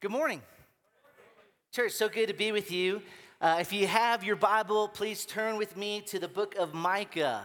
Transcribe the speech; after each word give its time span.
Good 0.00 0.12
morning. 0.12 0.40
Church, 1.72 1.92
so 1.92 2.08
good 2.08 2.28
to 2.28 2.32
be 2.32 2.52
with 2.52 2.72
you. 2.72 3.02
Uh, 3.38 3.58
if 3.60 3.70
you 3.70 3.86
have 3.86 4.24
your 4.24 4.34
Bible, 4.34 4.88
please 4.88 5.26
turn 5.26 5.58
with 5.58 5.76
me 5.76 6.00
to 6.06 6.18
the 6.18 6.26
book 6.26 6.54
of 6.54 6.72
Micah. 6.72 7.44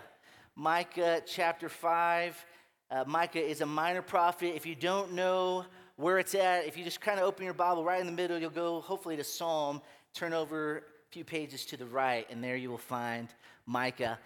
Micah 0.55 1.21
chapter 1.25 1.67
5. 1.67 2.45
Uh, 2.89 3.03
Micah 3.07 3.45
is 3.45 3.59
a 3.59 3.65
minor 3.65 4.01
prophet. 4.01 4.55
If 4.55 4.65
you 4.65 4.73
don't 4.73 5.11
know 5.11 5.65
where 5.97 6.17
it's 6.17 6.33
at, 6.33 6.65
if 6.65 6.77
you 6.77 6.85
just 6.85 7.01
kind 7.01 7.19
of 7.19 7.25
open 7.25 7.43
your 7.43 7.53
Bible 7.53 7.83
right 7.83 7.99
in 7.99 8.05
the 8.05 8.13
middle, 8.13 8.39
you'll 8.39 8.51
go 8.51 8.79
hopefully 8.79 9.17
to 9.17 9.23
Psalm, 9.25 9.81
turn 10.13 10.31
over 10.31 10.77
a 10.77 10.81
few 11.11 11.25
pages 11.25 11.65
to 11.65 11.75
the 11.75 11.85
right, 11.85 12.25
and 12.29 12.41
there 12.41 12.55
you 12.55 12.69
will 12.69 12.77
find 12.77 13.27
Micah. 13.65 14.17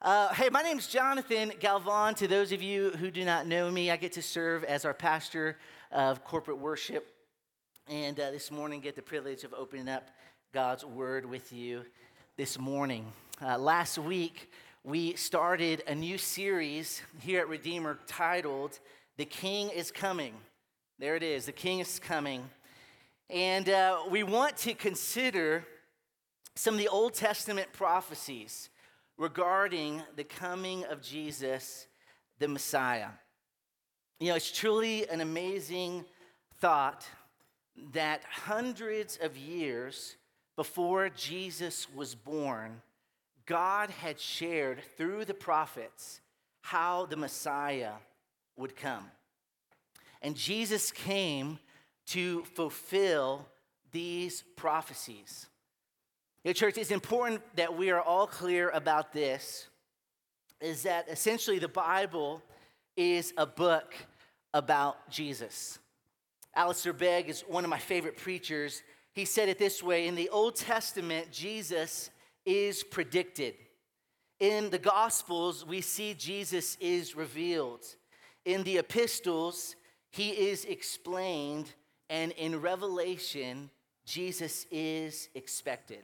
Uh, 0.00 0.32
hey, 0.32 0.48
my 0.48 0.62
name 0.62 0.78
is 0.78 0.86
Jonathan 0.86 1.52
Galvan. 1.60 2.14
To 2.14 2.26
those 2.26 2.52
of 2.52 2.62
you 2.62 2.92
who 2.92 3.10
do 3.10 3.22
not 3.22 3.46
know 3.46 3.70
me, 3.70 3.90
I 3.90 3.98
get 3.98 4.12
to 4.12 4.22
serve 4.22 4.64
as 4.64 4.86
our 4.86 4.94
pastor 4.94 5.58
of 5.92 6.24
corporate 6.24 6.56
worship 6.56 7.16
and 7.88 8.18
uh, 8.20 8.30
this 8.30 8.50
morning 8.50 8.80
get 8.80 8.96
the 8.96 9.02
privilege 9.02 9.44
of 9.44 9.54
opening 9.54 9.88
up 9.88 10.08
God's 10.52 10.84
Word 10.84 11.24
with 11.24 11.52
you 11.52 11.84
this 12.36 12.58
morning. 12.58 13.06
Uh, 13.42 13.58
last 13.58 13.98
week, 13.98 14.50
we 14.84 15.14
started 15.14 15.82
a 15.86 15.94
new 15.94 16.18
series 16.18 17.02
here 17.20 17.40
at 17.40 17.48
Redeemer 17.48 17.98
titled 18.06 18.78
The 19.16 19.24
King 19.24 19.70
is 19.70 19.90
Coming. 19.90 20.34
There 20.98 21.16
it 21.16 21.22
is, 21.22 21.46
The 21.46 21.52
King 21.52 21.80
is 21.80 21.98
Coming. 21.98 22.48
And 23.28 23.68
uh, 23.68 24.00
we 24.10 24.22
want 24.22 24.56
to 24.58 24.74
consider 24.74 25.64
some 26.56 26.74
of 26.74 26.80
the 26.80 26.88
Old 26.88 27.14
Testament 27.14 27.68
prophecies 27.72 28.70
regarding 29.16 30.02
the 30.16 30.24
coming 30.24 30.84
of 30.86 31.02
Jesus, 31.02 31.86
the 32.38 32.48
Messiah. 32.48 33.08
You 34.18 34.28
know, 34.28 34.34
it's 34.34 34.50
truly 34.50 35.08
an 35.08 35.20
amazing 35.20 36.04
thought 36.60 37.06
that 37.92 38.22
hundreds 38.30 39.18
of 39.20 39.36
years 39.36 40.16
before 40.56 41.08
Jesus 41.08 41.88
was 41.94 42.14
born, 42.14 42.82
God 43.46 43.90
had 43.90 44.20
shared 44.20 44.80
through 44.96 45.24
the 45.24 45.34
prophets 45.34 46.20
how 46.62 47.06
the 47.06 47.16
Messiah 47.16 47.92
would 48.56 48.76
come. 48.76 49.10
And 50.22 50.36
Jesus 50.36 50.90
came 50.90 51.58
to 52.06 52.44
fulfill 52.54 53.46
these 53.92 54.44
prophecies. 54.56 55.46
The 56.44 56.54
church, 56.54 56.78
it's 56.78 56.90
important 56.90 57.42
that 57.56 57.76
we 57.76 57.90
are 57.90 58.00
all 58.00 58.26
clear 58.26 58.70
about 58.70 59.12
this 59.12 59.68
is 60.60 60.82
that 60.82 61.08
essentially 61.08 61.58
the 61.58 61.68
Bible 61.68 62.42
is 62.96 63.32
a 63.36 63.46
book 63.46 63.94
about 64.52 65.10
Jesus. 65.10 65.78
Alistair 66.54 66.92
Begg 66.92 67.28
is 67.28 67.42
one 67.42 67.64
of 67.64 67.70
my 67.70 67.78
favorite 67.78 68.16
preachers. 68.16 68.82
He 69.12 69.24
said 69.24 69.48
it 69.48 69.58
this 69.58 69.82
way 69.82 70.06
In 70.06 70.14
the 70.14 70.28
Old 70.30 70.56
Testament, 70.56 71.30
Jesus 71.30 72.10
is 72.44 72.82
predicted. 72.82 73.54
In 74.40 74.70
the 74.70 74.78
Gospels, 74.78 75.66
we 75.66 75.80
see 75.80 76.14
Jesus 76.14 76.76
is 76.80 77.14
revealed. 77.14 77.84
In 78.44 78.62
the 78.62 78.78
epistles, 78.78 79.76
he 80.10 80.30
is 80.30 80.64
explained. 80.64 81.72
And 82.08 82.32
in 82.32 82.60
Revelation, 82.60 83.70
Jesus 84.04 84.66
is 84.70 85.28
expected. 85.34 86.00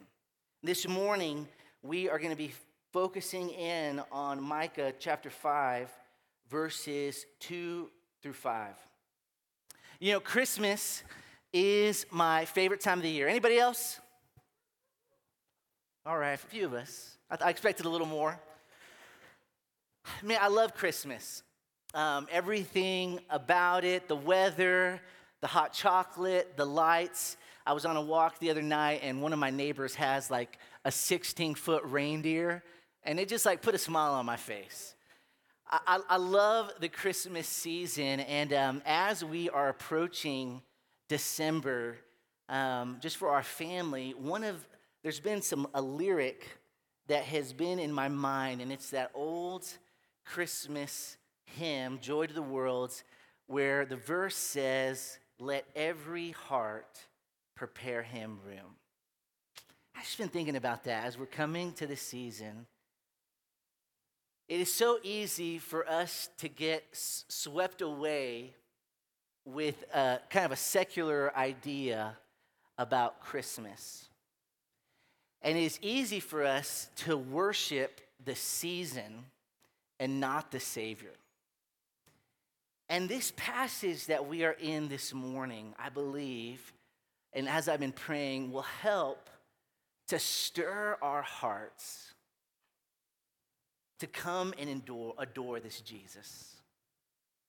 This 0.62 0.86
morning, 0.86 1.48
we 1.82 2.08
are 2.08 2.18
going 2.18 2.30
to 2.30 2.36
be 2.36 2.52
focusing 2.92 3.50
in 3.50 4.00
on 4.12 4.42
Micah 4.42 4.92
chapter 4.98 5.30
5, 5.30 5.90
verses 6.48 7.26
2 7.40 7.90
through 8.22 8.32
5. 8.32 8.85
You 9.98 10.12
know, 10.12 10.20
Christmas 10.20 11.02
is 11.54 12.04
my 12.10 12.44
favorite 12.44 12.82
time 12.82 12.98
of 12.98 13.02
the 13.02 13.10
year. 13.10 13.28
Anybody 13.28 13.56
else? 13.56 13.98
All 16.04 16.18
right, 16.18 16.34
a 16.34 16.36
few 16.36 16.66
of 16.66 16.74
us. 16.74 17.16
I, 17.30 17.38
I 17.46 17.50
expected 17.50 17.86
a 17.86 17.88
little 17.88 18.06
more. 18.06 18.38
Man, 20.22 20.38
I 20.42 20.48
love 20.48 20.74
Christmas. 20.74 21.42
Um, 21.94 22.28
everything 22.30 23.20
about 23.30 23.84
it, 23.84 24.06
the 24.06 24.16
weather, 24.16 25.00
the 25.40 25.46
hot 25.46 25.72
chocolate, 25.72 26.58
the 26.58 26.66
lights. 26.66 27.38
I 27.64 27.72
was 27.72 27.86
on 27.86 27.96
a 27.96 28.02
walk 28.02 28.38
the 28.38 28.50
other 28.50 28.60
night, 28.60 29.00
and 29.02 29.22
one 29.22 29.32
of 29.32 29.38
my 29.38 29.50
neighbors 29.50 29.94
has 29.94 30.30
like 30.30 30.58
a 30.84 30.92
16 30.92 31.54
foot 31.54 31.82
reindeer, 31.84 32.62
and 33.02 33.18
it 33.18 33.30
just 33.30 33.46
like 33.46 33.62
put 33.62 33.74
a 33.74 33.78
smile 33.78 34.12
on 34.12 34.26
my 34.26 34.36
face. 34.36 34.94
I, 35.68 36.00
I 36.08 36.16
love 36.16 36.72
the 36.78 36.88
Christmas 36.88 37.48
season, 37.48 38.20
and 38.20 38.52
um, 38.52 38.82
as 38.86 39.24
we 39.24 39.50
are 39.50 39.68
approaching 39.68 40.62
December, 41.08 41.96
um, 42.48 42.98
just 43.00 43.16
for 43.16 43.30
our 43.30 43.42
family, 43.42 44.14
one 44.16 44.44
of 44.44 44.64
there's 45.02 45.18
been 45.18 45.42
some 45.42 45.66
a 45.74 45.82
lyric 45.82 46.46
that 47.08 47.24
has 47.24 47.52
been 47.52 47.80
in 47.80 47.92
my 47.92 48.08
mind, 48.08 48.60
and 48.60 48.70
it's 48.70 48.90
that 48.90 49.10
old 49.12 49.66
Christmas 50.24 51.16
hymn, 51.46 51.98
"Joy 52.00 52.26
to 52.26 52.34
the 52.34 52.42
World," 52.42 53.02
where 53.48 53.84
the 53.84 53.96
verse 53.96 54.36
says, 54.36 55.18
"Let 55.40 55.64
every 55.74 56.30
heart 56.30 57.06
prepare 57.56 58.02
Him 58.02 58.38
room." 58.46 58.76
I've 59.96 60.04
just 60.04 60.18
been 60.18 60.28
thinking 60.28 60.56
about 60.56 60.84
that 60.84 61.06
as 61.06 61.18
we're 61.18 61.26
coming 61.26 61.72
to 61.72 61.88
the 61.88 61.96
season 61.96 62.66
it 64.48 64.60
is 64.60 64.72
so 64.72 64.98
easy 65.02 65.58
for 65.58 65.88
us 65.88 66.28
to 66.38 66.48
get 66.48 66.84
swept 66.92 67.82
away 67.82 68.54
with 69.44 69.84
a, 69.92 70.20
kind 70.30 70.46
of 70.46 70.52
a 70.52 70.56
secular 70.56 71.36
idea 71.36 72.16
about 72.78 73.20
Christmas. 73.20 74.06
And 75.42 75.56
it 75.58 75.62
is 75.62 75.78
easy 75.82 76.20
for 76.20 76.44
us 76.44 76.88
to 76.96 77.16
worship 77.16 78.00
the 78.24 78.34
season 78.34 79.24
and 79.98 80.20
not 80.20 80.50
the 80.50 80.60
Savior. 80.60 81.12
And 82.88 83.08
this 83.08 83.32
passage 83.36 84.06
that 84.06 84.28
we 84.28 84.44
are 84.44 84.56
in 84.60 84.88
this 84.88 85.12
morning, 85.12 85.74
I 85.78 85.88
believe, 85.88 86.72
and 87.32 87.48
as 87.48 87.68
I've 87.68 87.80
been 87.80 87.92
praying, 87.92 88.52
will 88.52 88.62
help 88.62 89.28
to 90.08 90.20
stir 90.20 90.96
our 91.02 91.22
hearts 91.22 92.14
to 94.00 94.06
come 94.06 94.54
and 94.58 94.68
endure, 94.68 95.14
adore 95.18 95.60
this 95.60 95.80
Jesus, 95.80 96.54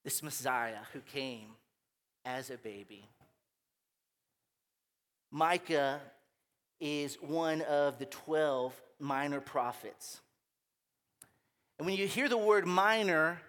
this 0.03 0.23
Messiah 0.23 0.79
who 0.93 0.99
came 1.01 1.49
as 2.25 2.49
a 2.49 2.57
baby. 2.57 3.05
Micah 5.31 5.99
is 6.79 7.15
one 7.15 7.61
of 7.63 7.99
the 7.99 8.05
12 8.05 8.73
minor 8.99 9.41
prophets. 9.41 10.21
And 11.77 11.85
when 11.85 11.97
you 11.97 12.07
hear 12.07 12.29
the 12.29 12.37
word 12.37 12.65
minor, 12.65 13.41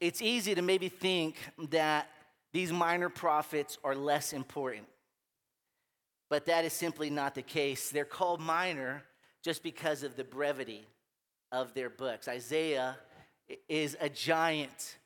it's 0.00 0.20
easy 0.20 0.54
to 0.54 0.62
maybe 0.62 0.88
think 0.88 1.36
that 1.70 2.08
these 2.52 2.72
minor 2.72 3.08
prophets 3.08 3.78
are 3.84 3.94
less 3.94 4.32
important. 4.32 4.86
But 6.28 6.46
that 6.46 6.64
is 6.64 6.72
simply 6.72 7.10
not 7.10 7.34
the 7.34 7.42
case. 7.42 7.90
They're 7.90 8.04
called 8.04 8.40
minor 8.40 9.04
just 9.42 9.62
because 9.62 10.02
of 10.02 10.16
the 10.16 10.24
brevity 10.24 10.86
of 11.54 11.72
their 11.72 11.88
books. 11.88 12.26
Isaiah 12.26 12.96
is 13.68 13.96
a 14.00 14.08
giant 14.08 14.98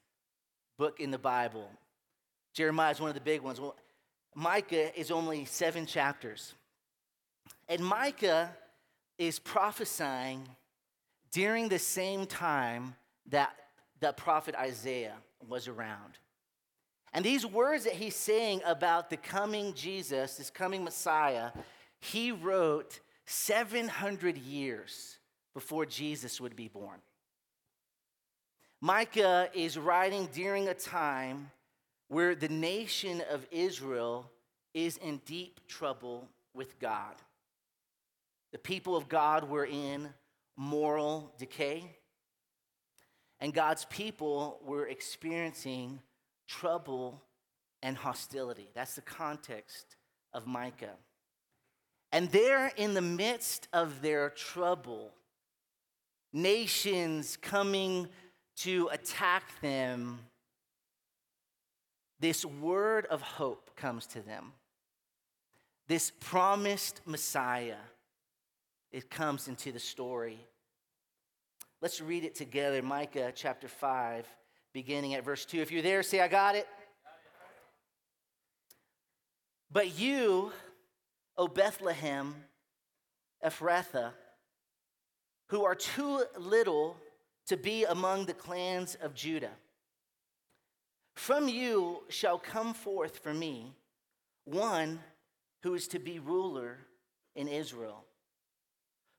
book 0.79 0.99
in 0.99 1.11
the 1.11 1.19
Bible. 1.19 1.69
Jeremiah 2.55 2.91
is 2.91 3.01
one 3.01 3.11
of 3.11 3.15
the 3.15 3.21
big 3.21 3.43
ones. 3.43 3.61
Well, 3.61 3.77
Micah 4.35 4.99
is 4.99 5.11
only 5.11 5.45
seven 5.45 5.85
chapters. 5.85 6.55
And 7.69 7.85
Micah 7.85 8.57
is 9.19 9.39
prophesying 9.39 10.49
during 11.33 11.69
the 11.69 11.79
same 11.79 12.25
time 12.25 12.95
that 13.27 13.55
the 14.01 14.13
prophet 14.13 14.55
Isaiah 14.55 15.17
was 15.47 15.69
around. 15.69 16.15
And 17.13 17.25
these 17.25 17.45
words 17.45 17.85
that 17.85 17.95
he's 17.95 18.17
saying 18.17 18.63
about 18.65 19.11
the 19.11 19.17
coming 19.19 19.75
Jesus, 19.75 20.37
this 20.37 20.51
coming 20.51 20.83
Messiah, 20.83 21.51
he 22.01 22.33
wrote 22.33 23.01
700 23.27 24.39
years 24.39 25.18
before 25.59 25.85
Jesus 25.85 26.41
would 26.41 26.55
be 26.55 26.69
born. 26.69 27.01
Micah 28.81 29.51
is 29.53 29.77
writing 29.77 30.29
during 30.33 30.69
a 30.69 30.73
time 30.73 31.51
where 32.07 32.37
the 32.37 32.49
nation 32.49 33.25
of 33.29 33.45
Israel 33.51 34.31
is 34.73 34.99
in 34.99 35.21
deep 35.27 35.59
trouble 35.67 36.29
with 36.55 36.79
God. 36.79 37.17
The 38.53 38.59
people 38.59 38.95
of 38.97 39.09
God 39.09 39.51
were 39.51 39.67
in 39.67 40.11
moral 40.57 41.35
decay, 41.39 41.97
and 43.41 43.53
God's 43.53 43.85
people 43.87 44.61
were 44.65 44.87
experiencing 44.87 45.99
trouble 46.47 47.21
and 47.83 47.97
hostility. 47.97 48.69
That's 48.75 48.95
the 48.95 49.03
context 49.03 49.97
of 50.33 50.47
Micah. 50.47 50.95
And 52.13 52.31
there, 52.31 52.71
in 52.77 52.95
the 52.95 53.03
midst 53.03 53.67
of 53.73 54.03
their 54.03 54.31
trouble, 54.31 55.15
nations 56.33 57.37
coming 57.37 58.09
to 58.57 58.89
attack 58.93 59.45
them, 59.61 60.21
this 62.21 62.45
word 62.45 63.07
of 63.07 63.23
hope 63.23 63.71
comes 63.77 64.07
to 64.09 64.21
them. 64.21 64.53
This 65.87 66.13
promised 66.21 67.01
Messiah, 67.07 67.77
it 68.91 69.09
comes 69.09 69.49
into 69.49 69.73
the 69.73 69.79
story. 69.79 70.39
Let's 71.81 72.01
read 72.01 72.25
it 72.25 72.35
together 72.35 72.83
Micah 72.83 73.33
chapter 73.35 73.69
5, 73.69 74.27
beginning 74.73 75.15
at 75.15 75.25
verse 75.25 75.45
2. 75.45 75.61
If 75.61 75.71
you're 75.71 75.83
there, 75.83 76.03
say, 76.03 76.21
I 76.21 76.29
got 76.29 76.57
it. 76.57 76.67
But 79.71 79.99
you, 79.99 80.51
O 81.37 81.47
Bethlehem, 81.47 82.35
Ephrathah, 83.45 84.13
who 85.49 85.65
are 85.65 85.75
too 85.75 86.25
little 86.39 86.97
to 87.47 87.57
be 87.57 87.85
among 87.85 88.27
the 88.27 88.35
clans 88.35 88.97
of 88.97 89.15
Judah, 89.15 89.57
from 91.15 91.49
you 91.49 92.05
shall 92.09 92.39
come 92.39 92.75
forth 92.75 93.19
for 93.19 93.35
me 93.35 93.75
one 94.45 95.01
who 95.63 95.75
is 95.75 95.89
to 95.89 95.99
be 95.99 96.19
ruler 96.19 96.79
in 97.35 97.49
Israel, 97.49 98.05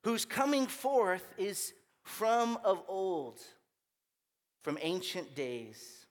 whose 0.03 0.25
coming 0.25 0.67
forth 0.67 1.33
is 1.37 1.73
from 2.03 2.57
of 2.63 2.81
old, 2.87 3.39
from 4.63 4.77
ancient 4.81 5.35
days. 5.35 6.05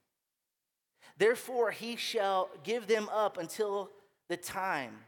Therefore, 1.16 1.70
he 1.70 1.96
shall 1.96 2.48
give 2.62 2.86
them 2.86 3.08
up 3.12 3.38
until 3.38 3.90
the 4.28 4.36
time 4.36 4.98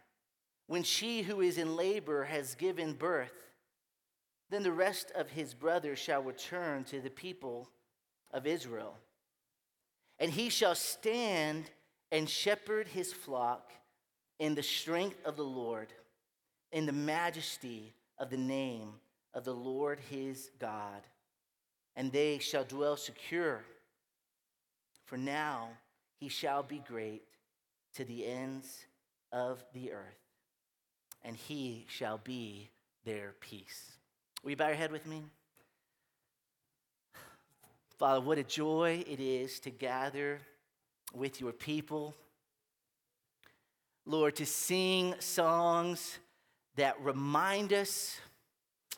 when 0.66 0.82
she 0.82 1.22
who 1.22 1.40
is 1.40 1.58
in 1.58 1.76
labor 1.76 2.24
has 2.24 2.54
given 2.54 2.94
birth. 2.94 3.49
Then 4.50 4.64
the 4.64 4.72
rest 4.72 5.12
of 5.14 5.30
his 5.30 5.54
brothers 5.54 5.98
shall 5.98 6.22
return 6.22 6.84
to 6.84 7.00
the 7.00 7.10
people 7.10 7.70
of 8.32 8.46
Israel. 8.46 8.96
And 10.18 10.30
he 10.30 10.50
shall 10.50 10.74
stand 10.74 11.70
and 12.12 12.28
shepherd 12.28 12.88
his 12.88 13.12
flock 13.12 13.72
in 14.40 14.54
the 14.54 14.62
strength 14.62 15.24
of 15.24 15.36
the 15.36 15.44
Lord, 15.44 15.92
in 16.72 16.84
the 16.84 16.92
majesty 16.92 17.94
of 18.18 18.28
the 18.30 18.36
name 18.36 18.94
of 19.32 19.44
the 19.44 19.54
Lord 19.54 20.00
his 20.10 20.50
God. 20.58 21.06
And 21.94 22.10
they 22.10 22.38
shall 22.38 22.64
dwell 22.64 22.96
secure. 22.96 23.64
For 25.06 25.16
now 25.16 25.68
he 26.18 26.28
shall 26.28 26.62
be 26.62 26.82
great 26.86 27.22
to 27.94 28.04
the 28.04 28.26
ends 28.26 28.84
of 29.32 29.64
the 29.72 29.92
earth, 29.92 30.18
and 31.22 31.36
he 31.36 31.86
shall 31.88 32.18
be 32.18 32.70
their 33.04 33.34
peace. 33.40 33.99
Will 34.42 34.50
you 34.50 34.56
bow 34.56 34.68
your 34.68 34.76
head 34.76 34.92
with 34.92 35.06
me? 35.06 35.24
Father, 37.98 38.20
what 38.20 38.38
a 38.38 38.42
joy 38.42 39.04
it 39.06 39.20
is 39.20 39.60
to 39.60 39.70
gather 39.70 40.40
with 41.14 41.40
your 41.40 41.52
people. 41.52 42.14
Lord, 44.06 44.36
to 44.36 44.46
sing 44.46 45.14
songs 45.18 46.18
that 46.76 47.00
remind 47.02 47.72
us 47.72 48.18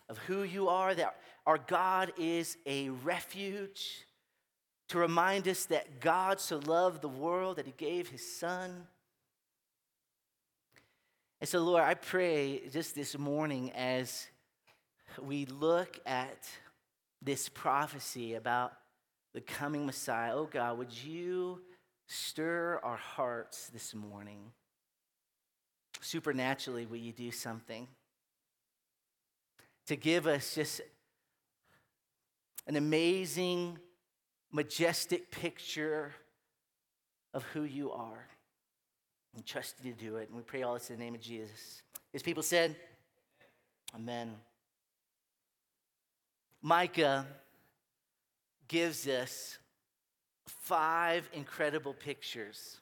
of 0.09 0.19
who 0.19 0.43
you 0.43 0.69
are, 0.69 0.95
that 0.95 1.17
our 1.47 1.59
God 1.59 2.13
is 2.17 2.57
a 2.67 2.91
refuge, 2.91 4.07
to 4.89 4.99
remind 4.99 5.49
us 5.49 5.65
that 5.67 6.01
God 6.01 6.41
so 6.41 6.59
loved 6.59 7.03
the 7.03 7.09
world 7.09 7.57
that 7.57 7.67
he 7.67 7.75
gave 7.77 8.09
his 8.09 8.37
son 8.37 8.87
and 11.43 11.49
so, 11.49 11.59
Lord, 11.59 11.83
I 11.83 11.95
pray 11.95 12.63
just 12.71 12.95
this 12.95 13.19
morning 13.19 13.73
as 13.73 14.29
we 15.21 15.47
look 15.47 15.99
at 16.07 16.49
this 17.21 17.49
prophecy 17.49 18.35
about 18.35 18.73
the 19.35 19.41
coming 19.41 19.87
Messiah, 19.87 20.35
oh 20.35 20.49
God, 20.51 20.79
would 20.79 20.93
you 20.93 21.61
stir 22.07 22.81
our 22.83 22.97
hearts 22.97 23.69
this 23.69 23.95
morning? 23.95 24.53
Supernaturally, 26.01 26.87
will 26.87 26.97
you 26.97 27.13
do 27.13 27.31
something 27.31 27.89
to 29.87 29.97
give 29.97 30.27
us 30.27 30.55
just 30.55 30.81
an 32.67 32.77
amazing, 32.77 33.79
majestic 34.53 35.31
picture 35.31 36.13
of 37.33 37.43
who 37.55 37.63
you 37.63 37.93
are? 37.93 38.27
and 39.35 39.45
trust 39.45 39.77
you 39.83 39.93
to 39.93 39.99
do 39.99 40.17
it. 40.17 40.29
And 40.29 40.37
we 40.37 40.43
pray 40.43 40.63
all 40.63 40.75
this 40.75 40.91
in 40.91 40.99
the 40.99 41.05
name 41.05 41.15
of 41.15 41.21
Jesus. 41.21 41.83
His 42.13 42.23
people 42.23 42.43
said, 42.43 42.77
Amen. 43.95 44.35
Micah 46.63 47.27
gives 48.69 49.09
us 49.09 49.59
five 50.47 51.29
incredible 51.33 51.93
pictures 51.93 52.81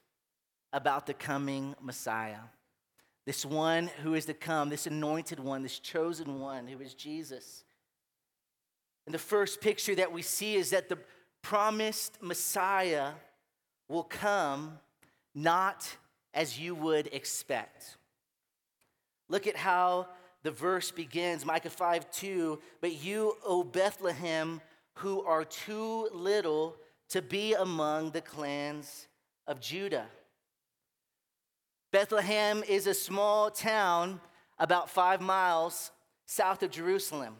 about 0.72 1.06
the 1.06 1.14
coming 1.14 1.74
Messiah. 1.80 2.40
This 3.26 3.44
one 3.44 3.90
who 4.02 4.14
is 4.14 4.26
to 4.26 4.34
come, 4.34 4.68
this 4.68 4.86
anointed 4.86 5.40
one, 5.40 5.62
this 5.62 5.78
chosen 5.78 6.40
one 6.40 6.66
who 6.66 6.80
is 6.80 6.94
Jesus. 6.94 7.64
And 9.06 9.14
the 9.14 9.18
first 9.18 9.60
picture 9.60 9.94
that 9.94 10.12
we 10.12 10.22
see 10.22 10.56
is 10.56 10.70
that 10.70 10.88
the 10.88 10.98
promised 11.42 12.18
Messiah 12.20 13.12
will 13.88 14.04
come 14.04 14.78
not 15.34 15.96
as 16.34 16.58
you 16.58 16.74
would 16.74 17.08
expect. 17.12 17.96
Look 19.28 19.46
at 19.46 19.56
how 19.56 20.08
the 20.42 20.50
verse 20.50 20.90
begins 20.90 21.44
Micah 21.44 21.70
5 21.70 22.10
2. 22.10 22.58
But 22.80 23.02
you, 23.02 23.36
O 23.44 23.62
Bethlehem, 23.62 24.60
who 24.94 25.22
are 25.22 25.44
too 25.44 26.08
little 26.12 26.76
to 27.10 27.22
be 27.22 27.54
among 27.54 28.10
the 28.10 28.20
clans 28.20 29.08
of 29.46 29.60
Judah. 29.60 30.06
Bethlehem 31.92 32.62
is 32.68 32.86
a 32.86 32.94
small 32.94 33.50
town 33.50 34.20
about 34.58 34.88
five 34.88 35.20
miles 35.20 35.90
south 36.26 36.62
of 36.62 36.70
Jerusalem. 36.70 37.34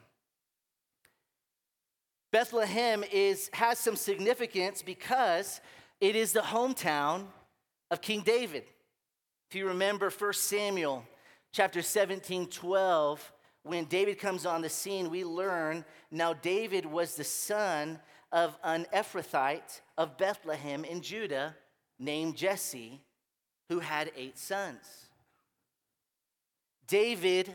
Bethlehem 2.32 3.04
is, 3.12 3.50
has 3.52 3.78
some 3.78 3.96
significance 3.96 4.82
because 4.82 5.60
it 6.00 6.16
is 6.16 6.32
the 6.32 6.40
hometown 6.40 7.26
of 7.90 8.00
King 8.00 8.22
David. 8.22 8.64
If 9.48 9.56
you 9.56 9.68
remember 9.68 10.10
1 10.10 10.32
Samuel 10.32 11.04
chapter 11.52 11.82
17, 11.82 12.46
12, 12.48 13.32
when 13.62 13.84
David 13.84 14.18
comes 14.18 14.46
on 14.46 14.62
the 14.62 14.68
scene, 14.68 15.10
we 15.10 15.24
learn 15.24 15.84
now 16.10 16.32
David 16.32 16.86
was 16.86 17.14
the 17.14 17.24
son 17.24 17.98
of 18.32 18.56
an 18.62 18.86
Ephrathite 18.94 19.80
of 19.98 20.16
Bethlehem 20.16 20.84
in 20.84 21.02
Judah 21.02 21.54
named 21.98 22.36
Jesse, 22.36 23.00
who 23.68 23.80
had 23.80 24.10
eight 24.16 24.38
sons. 24.38 25.08
David 26.86 27.54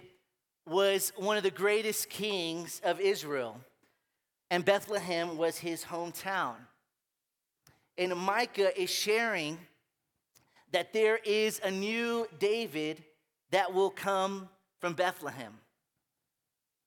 was 0.67 1.12
one 1.17 1.38
of 1.38 1.43
the 1.43 1.51
greatest 1.51 2.10
kings 2.10 2.81
of 2.84 3.00
Israel, 3.00 3.60
and 4.50 4.63
Bethlehem 4.63 5.38
was 5.38 5.58
his 5.58 5.84
hometown. 5.84 6.55
And 7.98 8.15
Micah 8.15 8.79
is 8.79 8.89
sharing 8.89 9.58
that 10.72 10.93
there 10.93 11.17
is 11.25 11.62
a 11.63 11.72
new 11.72 12.27
David 12.39 13.03
that 13.55 13.74
will 13.74 13.89
come 13.89 14.50
from 14.81 14.95
Bethlehem, 14.95 15.53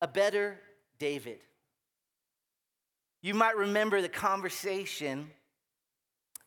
a 0.03 0.07
better 0.07 0.61
David. 0.99 1.39
You 3.23 3.33
might 3.33 3.57
remember 3.57 4.03
the 4.03 4.09
conversation 4.11 5.31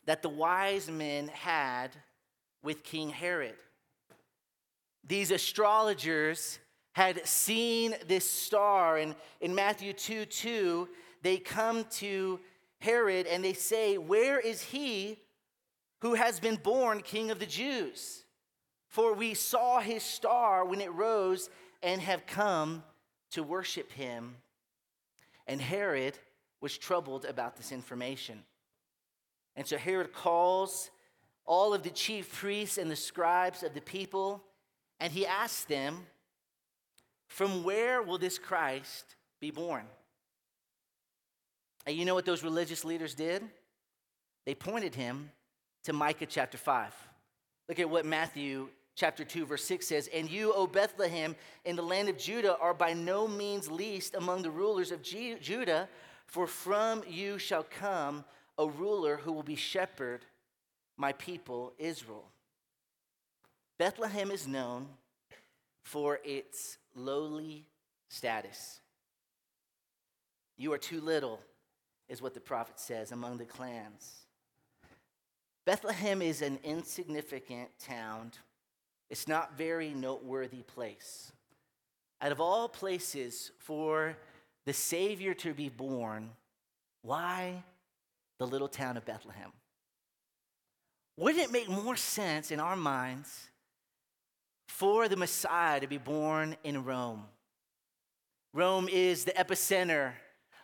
that 0.04 0.22
the 0.22 0.28
wise 0.28 0.88
men 0.88 1.26
had 1.26 1.88
with 2.62 2.84
King 2.84 3.10
Herod. 3.10 3.56
These 5.02 5.32
astrologers 5.32 6.60
had 6.92 7.26
seen 7.26 7.96
this 8.06 8.30
star, 8.30 8.98
and 8.98 9.16
in 9.40 9.56
Matthew 9.56 9.92
2 9.92 10.26
2, 10.26 10.88
they 11.22 11.38
come 11.38 11.82
to 11.94 12.38
Herod 12.78 13.26
and 13.26 13.42
they 13.42 13.54
say, 13.54 13.98
Where 13.98 14.38
is 14.38 14.62
he 14.62 15.18
who 16.02 16.14
has 16.14 16.38
been 16.38 16.56
born 16.56 17.00
King 17.00 17.32
of 17.32 17.40
the 17.40 17.46
Jews. 17.46 18.21
For 18.92 19.14
we 19.14 19.32
saw 19.32 19.80
his 19.80 20.02
star 20.02 20.66
when 20.66 20.82
it 20.82 20.92
rose 20.92 21.48
and 21.82 21.98
have 22.02 22.26
come 22.26 22.84
to 23.30 23.42
worship 23.42 23.90
him. 23.90 24.36
And 25.46 25.62
Herod 25.62 26.18
was 26.60 26.76
troubled 26.76 27.24
about 27.24 27.56
this 27.56 27.72
information. 27.72 28.42
And 29.56 29.66
so 29.66 29.78
Herod 29.78 30.12
calls 30.12 30.90
all 31.46 31.72
of 31.72 31.84
the 31.84 31.88
chief 31.88 32.30
priests 32.34 32.76
and 32.76 32.90
the 32.90 32.96
scribes 32.96 33.62
of 33.62 33.72
the 33.72 33.80
people, 33.80 34.44
and 35.00 35.10
he 35.10 35.26
asks 35.26 35.64
them, 35.64 36.06
From 37.28 37.64
where 37.64 38.02
will 38.02 38.18
this 38.18 38.38
Christ 38.38 39.16
be 39.40 39.50
born? 39.50 39.86
And 41.86 41.96
you 41.96 42.04
know 42.04 42.14
what 42.14 42.26
those 42.26 42.44
religious 42.44 42.84
leaders 42.84 43.14
did? 43.14 43.42
They 44.44 44.54
pointed 44.54 44.94
him 44.94 45.30
to 45.84 45.94
Micah 45.94 46.26
chapter 46.26 46.58
5. 46.58 46.92
Look 47.70 47.78
at 47.78 47.88
what 47.88 48.04
Matthew 48.04 48.68
chapter 48.94 49.24
2, 49.24 49.46
verse 49.46 49.64
6 49.64 49.86
says 49.86 50.08
And 50.12 50.30
you, 50.30 50.52
O 50.52 50.66
Bethlehem, 50.66 51.36
in 51.64 51.76
the 51.76 51.82
land 51.82 52.08
of 52.08 52.18
Judah, 52.18 52.56
are 52.58 52.74
by 52.74 52.92
no 52.92 53.26
means 53.26 53.70
least 53.70 54.14
among 54.14 54.42
the 54.42 54.50
rulers 54.50 54.90
of 54.90 55.02
G- 55.02 55.36
Judah, 55.40 55.88
for 56.26 56.46
from 56.46 57.02
you 57.08 57.38
shall 57.38 57.64
come 57.64 58.24
a 58.58 58.66
ruler 58.66 59.16
who 59.16 59.32
will 59.32 59.42
be 59.42 59.56
shepherd 59.56 60.24
my 60.96 61.12
people 61.12 61.72
Israel. 61.78 62.28
Bethlehem 63.78 64.30
is 64.30 64.46
known 64.46 64.86
for 65.82 66.20
its 66.24 66.78
lowly 66.94 67.66
status. 68.08 68.80
You 70.56 70.72
are 70.72 70.78
too 70.78 71.00
little, 71.00 71.40
is 72.08 72.22
what 72.22 72.34
the 72.34 72.40
prophet 72.40 72.78
says 72.78 73.10
among 73.10 73.38
the 73.38 73.44
clans. 73.44 74.26
Bethlehem 75.64 76.22
is 76.22 76.42
an 76.42 76.58
insignificant 76.62 77.70
town. 77.78 78.32
It's 79.12 79.28
not 79.28 79.56
very 79.56 79.90
noteworthy 79.90 80.62
place. 80.62 81.30
Out 82.20 82.32
of 82.32 82.40
all 82.40 82.68
places 82.68 83.52
for 83.58 84.16
the 84.66 84.72
Savior 84.72 85.34
to 85.34 85.54
be 85.54 85.68
born, 85.68 86.30
why 87.02 87.62
the 88.38 88.46
little 88.46 88.66
town 88.66 88.96
of 88.96 89.04
Bethlehem? 89.04 89.52
Wouldn't 91.16 91.44
it 91.44 91.52
make 91.52 91.68
more 91.68 91.94
sense 91.94 92.50
in 92.50 92.58
our 92.58 92.74
minds 92.74 93.50
for 94.72 95.06
the 95.06 95.16
Messiah 95.16 95.78
to 95.78 95.86
be 95.86 95.98
born 95.98 96.56
in 96.64 96.84
Rome. 96.84 97.24
Rome 98.54 98.88
is 98.90 99.24
the 99.24 99.32
epicenter 99.32 100.12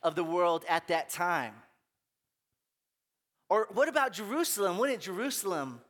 of 0.02 0.14
the 0.14 0.24
world 0.24 0.64
at 0.68 0.88
that 0.88 1.10
time. 1.10 1.54
Or 3.50 3.68
what 3.72 3.88
about 3.88 4.14
Jerusalem? 4.14 4.78
Wouldn't 4.78 5.02
Jerusalem 5.02 5.80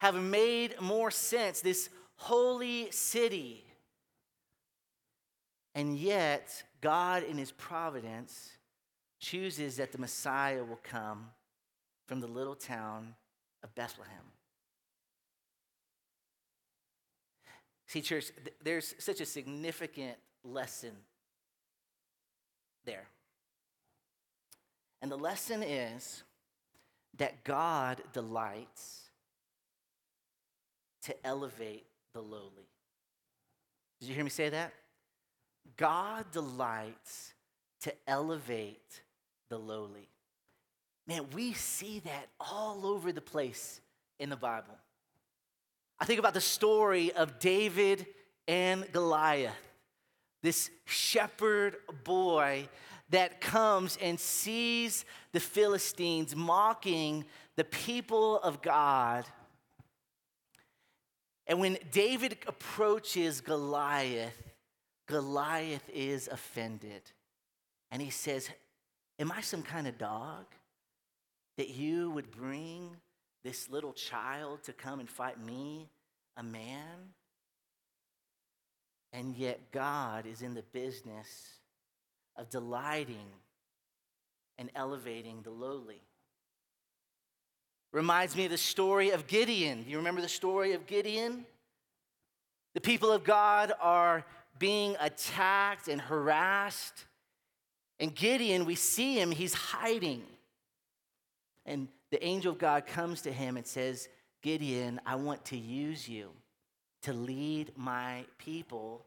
have 0.00 0.16
made 0.16 0.80
more 0.80 1.10
sense? 1.10 1.60
This 1.60 1.88
holy 2.18 2.90
city. 2.90 3.64
And 5.74 5.96
yet, 5.96 6.62
God, 6.80 7.22
in 7.22 7.38
his 7.38 7.52
providence, 7.52 8.50
chooses 9.20 9.76
that 9.76 9.92
the 9.92 9.98
Messiah 9.98 10.62
will 10.62 10.80
come 10.82 11.30
from 12.06 12.20
the 12.20 12.26
little 12.26 12.54
town 12.54 13.14
of 13.62 13.74
Bethlehem. 13.74 14.32
See, 17.86 18.02
church, 18.02 18.30
th- 18.44 18.56
there's 18.62 18.94
such 18.98 19.20
a 19.20 19.26
significant 19.26 20.18
lesson 20.44 20.92
there. 22.84 23.06
And 25.00 25.10
the 25.10 25.16
lesson 25.16 25.62
is 25.62 26.22
that 27.16 27.44
God 27.44 28.02
delights 28.12 29.04
to 31.02 31.26
elevate 31.26 31.87
the 32.12 32.20
lowly. 32.20 32.68
Did 34.00 34.08
you 34.08 34.14
hear 34.14 34.24
me 34.24 34.30
say 34.30 34.48
that? 34.48 34.72
God 35.76 36.30
delights 36.32 37.34
to 37.82 37.92
elevate 38.06 39.02
the 39.48 39.58
lowly. 39.58 40.08
Man, 41.06 41.26
we 41.34 41.52
see 41.54 42.00
that 42.00 42.28
all 42.38 42.86
over 42.86 43.12
the 43.12 43.20
place 43.20 43.80
in 44.18 44.30
the 44.30 44.36
Bible. 44.36 44.76
I 45.98 46.04
think 46.04 46.18
about 46.18 46.34
the 46.34 46.40
story 46.40 47.12
of 47.12 47.38
David 47.38 48.06
and 48.46 48.90
Goliath, 48.92 49.54
this 50.42 50.70
shepherd 50.84 51.76
boy 52.04 52.68
that 53.10 53.40
comes 53.40 53.98
and 54.00 54.20
sees 54.20 55.04
the 55.32 55.40
Philistines 55.40 56.36
mocking 56.36 57.24
the 57.56 57.64
people 57.64 58.38
of 58.40 58.62
God. 58.62 59.24
And 61.48 61.60
when 61.60 61.78
David 61.90 62.36
approaches 62.46 63.40
Goliath, 63.40 64.36
Goliath 65.06 65.88
is 65.92 66.28
offended. 66.28 67.02
And 67.90 68.02
he 68.02 68.10
says, 68.10 68.50
Am 69.18 69.32
I 69.32 69.40
some 69.40 69.62
kind 69.62 69.88
of 69.88 69.98
dog 69.98 70.44
that 71.56 71.70
you 71.70 72.10
would 72.10 72.30
bring 72.30 72.96
this 73.42 73.68
little 73.70 73.94
child 73.94 74.62
to 74.64 74.72
come 74.72 75.00
and 75.00 75.08
fight 75.08 75.42
me, 75.42 75.88
a 76.36 76.42
man? 76.42 77.14
And 79.14 79.34
yet, 79.34 79.72
God 79.72 80.26
is 80.26 80.42
in 80.42 80.52
the 80.52 80.62
business 80.62 81.26
of 82.36 82.50
delighting 82.50 83.26
and 84.58 84.70
elevating 84.74 85.40
the 85.42 85.50
lowly. 85.50 86.02
Reminds 87.92 88.36
me 88.36 88.44
of 88.44 88.50
the 88.50 88.58
story 88.58 89.10
of 89.10 89.26
Gideon. 89.26 89.84
You 89.88 89.96
remember 89.96 90.20
the 90.20 90.28
story 90.28 90.72
of 90.72 90.86
Gideon? 90.86 91.46
The 92.74 92.80
people 92.80 93.10
of 93.10 93.24
God 93.24 93.72
are 93.80 94.24
being 94.58 94.96
attacked 95.00 95.88
and 95.88 96.00
harassed. 96.00 97.06
And 97.98 98.14
Gideon, 98.14 98.66
we 98.66 98.74
see 98.74 99.18
him, 99.18 99.30
he's 99.30 99.54
hiding. 99.54 100.22
And 101.64 101.88
the 102.10 102.22
angel 102.24 102.52
of 102.52 102.58
God 102.58 102.86
comes 102.86 103.22
to 103.22 103.32
him 103.32 103.56
and 103.56 103.66
says, 103.66 104.08
Gideon, 104.42 105.00
I 105.04 105.16
want 105.16 105.44
to 105.46 105.56
use 105.56 106.08
you 106.08 106.30
to 107.02 107.12
lead 107.12 107.72
my 107.76 108.24
people. 108.38 109.04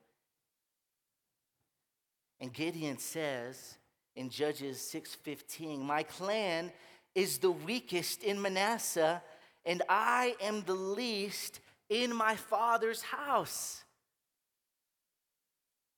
And 2.39 2.51
Gideon 2.51 2.97
says 2.97 3.77
in 4.15 4.29
Judges 4.29 4.79
6:15, 4.81 5.81
"My 5.81 6.03
clan 6.03 6.73
is 7.15 7.39
the 7.39 7.51
weakest 7.51 8.23
in 8.23 8.41
Manasseh, 8.41 9.23
and 9.65 9.81
I 9.89 10.35
am 10.41 10.63
the 10.63 10.73
least 10.73 11.59
in 11.89 12.15
my 12.15 12.35
father's 12.35 13.01
house." 13.01 13.83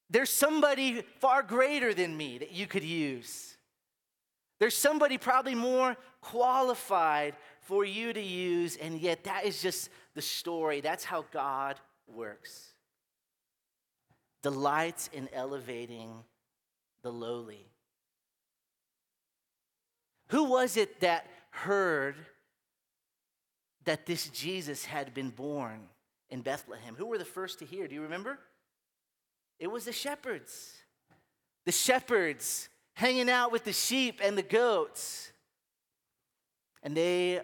There's 0.10 0.30
somebody 0.30 1.02
far 1.02 1.42
greater 1.42 1.94
than 1.94 2.16
me 2.16 2.38
that 2.38 2.52
you 2.52 2.68
could 2.68 2.84
use. 2.84 3.58
There's 4.60 4.78
somebody 4.78 5.18
probably 5.18 5.56
more 5.56 5.98
qualified 6.22 7.36
for 7.62 7.84
you 7.84 8.14
to 8.14 8.22
use, 8.22 8.78
and 8.78 9.00
yet 9.00 9.24
that 9.24 9.46
is 9.46 9.62
just 9.62 9.90
the 10.14 10.22
story. 10.22 10.82
That's 10.82 11.04
how 11.04 11.24
God 11.24 11.80
works. 12.06 12.76
Delights 14.44 15.10
in 15.14 15.30
elevating 15.34 16.24
the 17.02 17.12
lowly. 17.12 17.73
Who 20.34 20.46
was 20.46 20.78
it 20.78 21.02
that 21.02 21.28
heard 21.52 22.16
that 23.86 24.08
this 24.08 24.30
Jesus 24.30 24.84
had 24.84 25.14
been 25.14 25.30
born 25.30 25.82
in 26.32 26.42
Bethlehem? 26.42 26.96
Who 26.98 27.06
were 27.06 27.20
the 27.20 27.24
first 27.24 27.60
to 27.60 27.66
hear? 27.66 27.88
Do 27.88 27.94
you 27.94 28.02
remember? 28.02 28.40
It 29.60 29.68
was 29.68 29.86
the 29.86 29.92
shepherds. 29.92 30.74
The 31.68 31.72
shepherds 31.72 32.68
hanging 32.96 33.30
out 33.30 33.52
with 33.52 33.64
the 33.64 33.74
sheep 33.74 34.22
and 34.24 34.36
the 34.36 34.42
goats. 34.42 35.32
And 36.82 36.98
they 36.98 37.40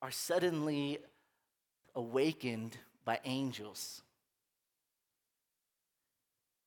are 0.00 0.12
suddenly 0.12 0.98
awakened 1.96 2.78
by 3.04 3.18
angels 3.24 4.02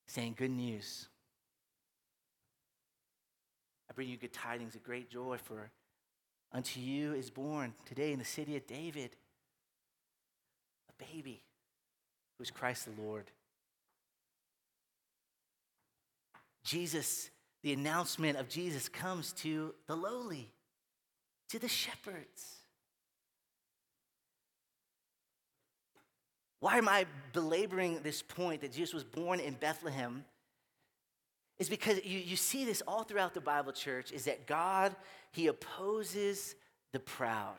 saying, 0.06 0.34
Good 0.36 0.50
news. 0.50 1.08
I 3.90 3.94
bring 3.94 4.08
you 4.08 4.16
good 4.16 4.32
tidings 4.32 4.74
of 4.74 4.82
great 4.82 5.10
joy, 5.10 5.38
for 5.42 5.70
unto 6.52 6.80
you 6.80 7.14
is 7.14 7.30
born 7.30 7.74
today 7.86 8.12
in 8.12 8.18
the 8.18 8.24
city 8.24 8.56
of 8.56 8.66
David 8.66 9.16
a 10.88 11.04
baby 11.04 11.42
who 12.36 12.42
is 12.42 12.50
Christ 12.50 12.86
the 12.86 13.02
Lord. 13.02 13.30
Jesus, 16.64 17.30
the 17.62 17.72
announcement 17.72 18.38
of 18.38 18.48
Jesus 18.48 18.88
comes 18.88 19.32
to 19.34 19.74
the 19.86 19.96
lowly, 19.96 20.50
to 21.48 21.58
the 21.58 21.68
shepherds. 21.68 22.56
Why 26.60 26.76
am 26.76 26.88
I 26.88 27.06
belaboring 27.32 28.00
this 28.02 28.20
point 28.20 28.60
that 28.62 28.72
Jesus 28.72 28.92
was 28.92 29.04
born 29.04 29.40
in 29.40 29.54
Bethlehem? 29.54 30.24
Is 31.58 31.68
because 31.68 32.04
you, 32.04 32.18
you 32.20 32.36
see 32.36 32.64
this 32.64 32.82
all 32.86 33.02
throughout 33.02 33.34
the 33.34 33.40
Bible 33.40 33.72
church 33.72 34.12
is 34.12 34.24
that 34.26 34.46
God, 34.46 34.94
He 35.32 35.48
opposes 35.48 36.54
the 36.92 37.00
proud, 37.00 37.58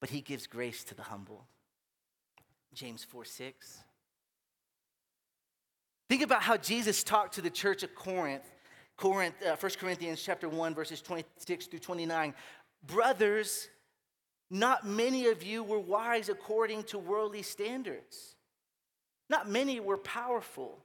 but 0.00 0.10
He 0.10 0.20
gives 0.20 0.46
grace 0.46 0.84
to 0.84 0.94
the 0.94 1.02
humble. 1.02 1.46
James 2.74 3.04
4 3.04 3.24
6. 3.24 3.78
Think 6.08 6.22
about 6.22 6.42
how 6.42 6.58
Jesus 6.58 7.02
talked 7.02 7.34
to 7.34 7.40
the 7.40 7.50
church 7.50 7.82
of 7.82 7.94
Corinth. 7.94 8.44
Corinth, 8.98 9.34
uh, 9.46 9.56
1 9.58 9.72
Corinthians 9.78 10.22
chapter 10.22 10.48
1, 10.48 10.74
verses 10.74 11.00
26 11.00 11.66
through 11.66 11.78
29. 11.78 12.34
Brothers, 12.86 13.68
not 14.50 14.86
many 14.86 15.28
of 15.28 15.42
you 15.42 15.62
were 15.62 15.78
wise 15.78 16.28
according 16.28 16.82
to 16.84 16.98
worldly 16.98 17.42
standards. 17.42 18.36
Not 19.30 19.48
many 19.48 19.80
were 19.80 19.96
powerful. 19.96 20.84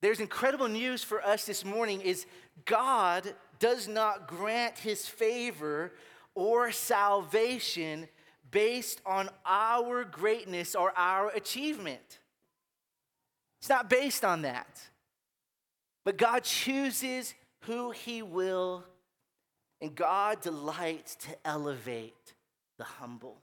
There's 0.00 0.20
incredible 0.20 0.68
news 0.68 1.04
for 1.04 1.22
us 1.22 1.44
this 1.44 1.64
morning 1.64 2.00
is 2.00 2.26
God 2.64 3.34
does 3.58 3.86
not 3.86 4.26
grant 4.26 4.78
his 4.78 5.06
favor 5.06 5.92
or 6.34 6.72
salvation 6.72 8.08
based 8.50 9.00
on 9.04 9.28
our 9.44 10.04
greatness 10.04 10.74
or 10.74 10.92
our 10.96 11.28
achievement. 11.30 12.18
It's 13.60 13.68
not 13.68 13.90
based 13.90 14.24
on 14.24 14.42
that. 14.42 14.80
But 16.04 16.16
God 16.16 16.44
chooses 16.44 17.34
who 17.64 17.90
he 17.90 18.22
will, 18.22 18.84
and 19.82 19.94
God 19.94 20.40
delights 20.40 21.14
to 21.16 21.28
elevate 21.44 22.34
the 22.78 22.84
humble. 22.84 23.42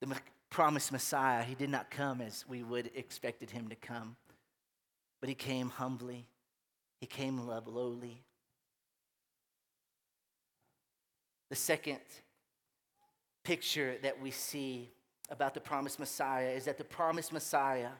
The 0.00 0.06
promised 0.50 0.92
Messiah, 0.92 1.42
he 1.42 1.54
did 1.54 1.70
not 1.70 1.90
come 1.90 2.20
as 2.20 2.44
we 2.48 2.62
would 2.62 2.90
expected 2.94 3.50
him 3.50 3.68
to 3.68 3.76
come, 3.76 4.16
but 5.20 5.28
he 5.28 5.34
came 5.34 5.70
humbly. 5.70 6.26
He 6.98 7.06
came 7.06 7.46
love 7.46 7.66
lowly. 7.66 8.22
The 11.48 11.56
second 11.56 12.00
picture 13.44 13.96
that 14.02 14.20
we 14.20 14.30
see 14.30 14.90
about 15.30 15.54
the 15.54 15.60
promised 15.60 15.98
Messiah 15.98 16.50
is 16.50 16.64
that 16.64 16.78
the 16.78 16.84
promised 16.84 17.32
Messiah 17.32 17.90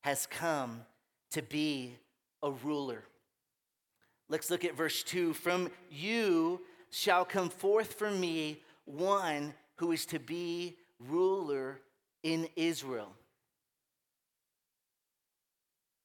has 0.00 0.26
come 0.26 0.82
to 1.30 1.42
be 1.42 1.96
a 2.42 2.50
ruler. 2.50 3.04
Let's 4.28 4.50
look 4.50 4.64
at 4.64 4.76
verse 4.76 5.02
2. 5.02 5.34
From 5.34 5.70
you 5.90 6.62
shall 6.90 7.24
come 7.24 7.50
forth 7.50 7.94
for 7.94 8.10
me 8.10 8.62
one 8.84 9.54
who 9.76 9.92
is 9.92 10.06
to 10.06 10.18
be 10.18 10.76
ruler 10.98 11.80
in 12.22 12.48
Israel. 12.56 13.12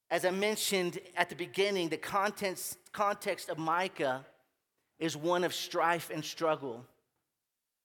As 0.10 0.24
I 0.24 0.32
mentioned 0.32 1.00
at 1.18 1.30
the 1.30 1.36
beginning, 1.36 1.90
the 1.90 1.98
context, 1.98 2.78
context 2.92 3.50
of 3.50 3.58
Micah 3.58 4.26
is 5.00 5.18
one 5.18 5.44
of 5.44 5.54
strife 5.54 6.10
and 6.14 6.24
struggle. 6.24 6.86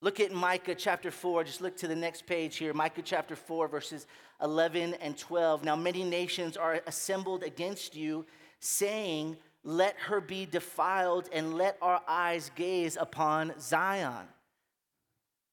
Look 0.03 0.21
at 0.21 0.33
Micah 0.33 0.75
chapter 0.75 1.11
4. 1.11 1.45
Just 1.45 1.61
look 1.61 1.77
to 1.79 1.89
the 1.89 1.97
next 1.97 2.27
page 2.27 2.57
here. 2.57 2.73
Micah 2.73 3.03
chapter 3.03 3.37
4, 3.37 3.69
verses 3.69 4.07
11 4.43 4.95
and 4.95 5.17
12. 5.17 5.65
Now, 5.65 5.77
many 5.77 6.05
nations 6.05 6.57
are 6.57 6.81
assembled 6.87 7.43
against 7.43 7.95
you, 7.95 8.25
saying, 8.61 9.37
Let 9.63 9.97
her 9.97 10.21
be 10.21 10.47
defiled, 10.47 11.29
and 11.33 11.55
let 11.55 11.77
our 11.83 12.01
eyes 12.09 12.51
gaze 12.55 12.97
upon 12.99 13.53
Zion. 13.61 14.27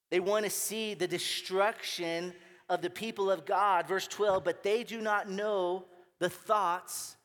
They 0.10 0.22
want 0.22 0.46
to 0.46 0.52
see 0.52 0.94
the 0.94 1.08
destruction 1.08 2.34
of 2.70 2.82
the 2.82 2.90
people 2.90 3.32
of 3.32 3.46
God. 3.46 3.88
Verse 3.88 4.08
12, 4.08 4.44
but 4.44 4.64
they 4.64 4.84
do 4.84 5.00
not 5.00 5.30
know 5.30 5.86
the 6.20 6.30
thoughts 6.30 7.16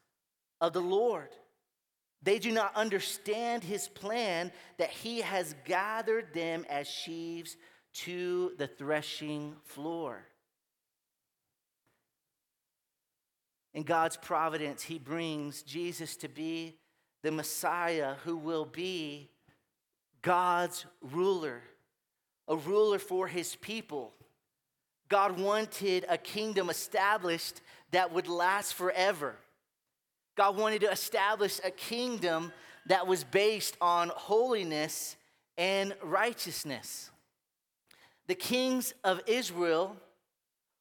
of 0.61 0.73
the 0.73 0.81
Lord. 0.81 1.31
They 2.23 2.39
do 2.39 2.53
not 2.53 2.77
understand 2.77 3.65
his 3.65 3.89
plan 3.89 4.53
that 4.79 4.91
he 4.91 5.23
has 5.23 5.57
gathered 5.65 6.33
them 6.33 6.65
as 6.71 6.87
sheaves 6.87 7.57
to 7.95 8.53
the 8.59 8.69
threshing 8.69 9.57
floor. 9.65 10.25
In 13.75 13.83
God's 13.83 14.17
providence, 14.17 14.83
he 14.83 14.99
brings 14.99 15.63
Jesus 15.63 16.17
to 16.17 16.29
be 16.29 16.77
the 17.23 17.33
Messiah 17.33 18.15
who 18.25 18.37
will 18.37 18.67
be 18.67 19.31
God's 20.21 20.87
ruler, 21.01 21.63
a 22.47 22.57
ruler 22.57 22.99
for 22.99 23.27
his 23.27 23.57
people. 23.57 24.13
God 25.13 25.39
wanted 25.39 26.07
a 26.09 26.17
kingdom 26.17 26.71
established 26.71 27.61
that 27.91 28.15
would 28.15 28.29
last 28.29 28.73
forever. 28.73 29.37
God 30.39 30.57
wanted 30.57 30.81
to 30.81 30.91
establish 30.91 31.61
a 31.63 31.71
kingdom 31.71 32.51
that 32.87 33.07
was 33.07 33.23
based 33.23 33.77
on 33.79 34.09
holiness 34.09 35.17
and 35.59 35.95
righteousness. 36.03 37.11
The 38.27 38.35
kings 38.35 38.95
of 39.05 39.21
Israel 39.27 39.99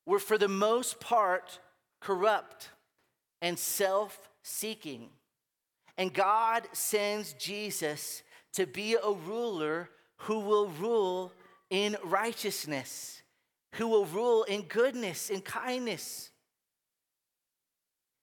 were, 0.05 0.17
for 0.17 0.37
the 0.37 0.47
most 0.47 1.01
part, 1.01 1.59
corrupt 1.99 2.69
and 3.41 3.59
self 3.59 4.29
seeking. 4.43 5.09
And 5.97 6.13
God 6.13 6.69
sends 6.71 7.33
Jesus 7.33 8.23
to 8.53 8.65
be 8.65 8.93
a 8.93 9.11
ruler 9.11 9.89
who 10.19 10.39
will 10.39 10.69
rule 10.69 11.33
in 11.69 11.97
righteousness 12.05 13.20
who 13.73 13.87
will 13.87 14.05
rule 14.05 14.43
in 14.43 14.63
goodness 14.63 15.29
and 15.29 15.43
kindness. 15.43 16.29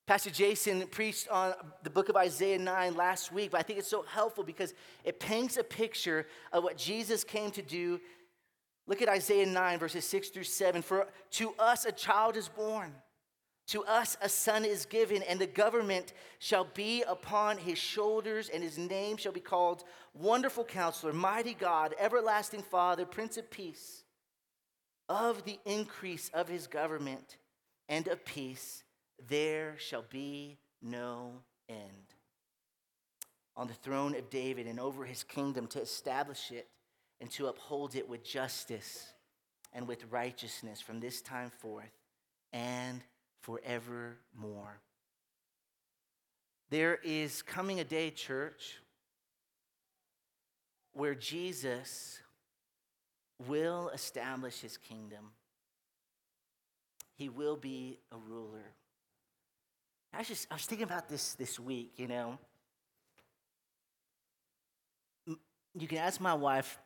Pastor 0.05 0.31
Jason 0.31 0.87
preached 0.87 1.27
on 1.29 1.53
the 1.83 1.89
book 1.89 2.09
of 2.09 2.15
Isaiah 2.15 2.57
9 2.57 2.95
last 2.95 3.31
week, 3.31 3.51
but 3.51 3.59
I 3.59 3.63
think 3.63 3.77
it's 3.77 3.87
so 3.87 4.03
helpful 4.03 4.43
because 4.43 4.73
it 5.03 5.19
paints 5.19 5.57
a 5.57 5.63
picture 5.63 6.25
of 6.51 6.63
what 6.63 6.77
Jesus 6.77 7.23
came 7.23 7.51
to 7.51 7.61
do. 7.61 7.99
Look 8.87 9.03
at 9.03 9.09
Isaiah 9.09 9.45
9, 9.45 9.77
verses 9.77 10.05
6 10.05 10.29
through 10.29 10.45
7. 10.45 10.81
For 10.81 11.07
to 11.31 11.53
us 11.59 11.85
a 11.85 11.91
child 11.91 12.37
is 12.37 12.47
born, 12.47 12.91
to 13.67 13.83
us 13.83 14.17
a 14.19 14.29
son 14.29 14.65
is 14.65 14.87
given, 14.87 15.21
and 15.21 15.39
the 15.39 15.45
government 15.45 16.13
shall 16.39 16.65
be 16.73 17.03
upon 17.07 17.59
his 17.59 17.77
shoulders, 17.77 18.49
and 18.49 18.63
his 18.63 18.79
name 18.79 19.15
shall 19.15 19.31
be 19.31 19.39
called 19.39 19.83
Wonderful 20.15 20.63
Counselor, 20.63 21.13
Mighty 21.13 21.53
God, 21.53 21.93
Everlasting 21.99 22.63
Father, 22.63 23.05
Prince 23.05 23.37
of 23.37 23.51
Peace 23.51 24.05
of 25.09 25.43
the 25.43 25.59
increase 25.65 26.29
of 26.33 26.47
his 26.47 26.67
government 26.67 27.37
and 27.89 28.07
of 28.07 28.23
peace, 28.23 28.83
there 29.27 29.75
shall 29.79 30.05
be 30.09 30.59
no 30.81 31.33
end. 31.67 32.13
On 33.57 33.67
the 33.67 33.73
throne 33.73 34.15
of 34.15 34.29
David 34.29 34.67
and 34.67 34.79
over 34.79 35.03
his 35.03 35.23
kingdom 35.23 35.67
to 35.67 35.81
establish 35.81 36.51
it 36.51 36.69
and 37.19 37.29
to 37.31 37.47
uphold 37.47 37.95
it 37.95 38.07
with 38.07 38.23
justice 38.23 39.11
and 39.73 39.87
with 39.87 40.05
righteousness 40.09 40.79
from 40.79 40.99
this 40.99 41.21
time 41.21 41.49
forth 41.49 41.91
and 42.53 43.01
forevermore. 43.41 44.79
There 46.69 46.99
is 47.03 47.41
coming 47.41 47.79
a 47.79 47.83
day, 47.83 48.11
church, 48.11 48.75
where 50.93 51.15
Jesus 51.15 52.19
will 53.47 53.89
establish 53.93 54.59
his 54.59 54.77
kingdom. 54.77 55.31
He 57.15 57.29
will 57.29 57.55
be 57.55 57.99
a 58.11 58.17
ruler. 58.17 58.73
I 60.13 60.19
was 60.19 60.27
just 60.27 60.47
I 60.49 60.55
was 60.55 60.65
thinking 60.65 60.85
about 60.85 61.09
this 61.09 61.33
this 61.35 61.59
week, 61.59 61.93
you 61.97 62.07
know. 62.07 62.37
You 65.75 65.87
can 65.87 65.99
ask 65.99 66.19
my 66.19 66.33
wife 66.33 66.79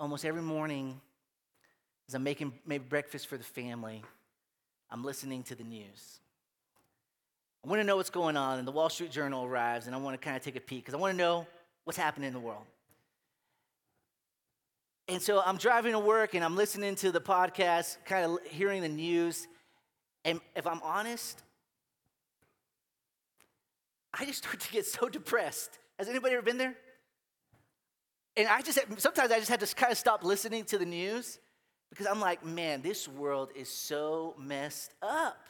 almost 0.00 0.24
every 0.24 0.42
morning 0.42 1.00
as 2.08 2.14
I'm 2.14 2.22
making 2.22 2.52
maybe 2.66 2.84
breakfast 2.88 3.26
for 3.26 3.36
the 3.36 3.44
family, 3.44 4.02
I'm 4.90 5.04
listening 5.04 5.42
to 5.44 5.54
the 5.54 5.64
news. 5.64 6.20
I 7.64 7.68
want 7.68 7.80
to 7.80 7.86
know 7.86 7.96
what's 7.96 8.10
going 8.10 8.36
on, 8.36 8.58
and 8.58 8.66
the 8.66 8.72
Wall 8.72 8.88
Street 8.88 9.10
Journal 9.10 9.44
arrives, 9.44 9.86
and 9.86 9.94
I 9.94 9.98
want 9.98 10.18
to 10.18 10.24
kind 10.24 10.36
of 10.36 10.42
take 10.42 10.56
a 10.56 10.60
peek 10.60 10.84
because 10.84 10.94
I 10.94 10.96
want 10.96 11.12
to 11.12 11.18
know 11.18 11.46
what's 11.84 11.98
happening 11.98 12.28
in 12.28 12.32
the 12.32 12.40
world. 12.40 12.64
And 15.08 15.22
so 15.22 15.40
I'm 15.44 15.56
driving 15.56 15.92
to 15.92 15.98
work 15.98 16.34
and 16.34 16.44
I'm 16.44 16.54
listening 16.54 16.94
to 16.96 17.10
the 17.10 17.20
podcast, 17.20 17.96
kind 18.04 18.26
of 18.26 18.38
hearing 18.50 18.82
the 18.82 18.88
news. 18.88 19.48
And 20.24 20.40
if 20.54 20.66
I'm 20.66 20.82
honest, 20.82 21.42
I 24.12 24.26
just 24.26 24.44
start 24.44 24.60
to 24.60 24.70
get 24.70 24.84
so 24.84 25.08
depressed. 25.08 25.78
Has 25.98 26.08
anybody 26.08 26.34
ever 26.34 26.42
been 26.42 26.58
there? 26.58 26.74
And 28.36 28.48
I 28.48 28.60
just 28.60 28.78
sometimes 28.98 29.32
I 29.32 29.38
just 29.38 29.48
had 29.48 29.60
to 29.60 29.74
kind 29.74 29.90
of 29.90 29.98
stop 29.98 30.22
listening 30.22 30.64
to 30.66 30.78
the 30.78 30.84
news 30.84 31.38
because 31.90 32.06
I'm 32.06 32.20
like, 32.20 32.44
man, 32.44 32.82
this 32.82 33.08
world 33.08 33.50
is 33.56 33.68
so 33.70 34.34
messed 34.38 34.92
up. 35.02 35.42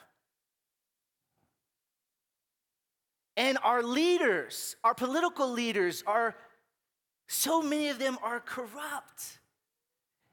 And 3.37 3.59
our 3.63 3.83
leaders, 3.83 4.77
our 4.83 4.95
political 4.95 5.51
leaders, 5.51 6.03
are 6.07 6.35
so 7.29 7.61
many 7.63 7.89
of 7.89 7.99
them 7.99 8.19
are 8.23 8.41
corrupt. 8.41 9.39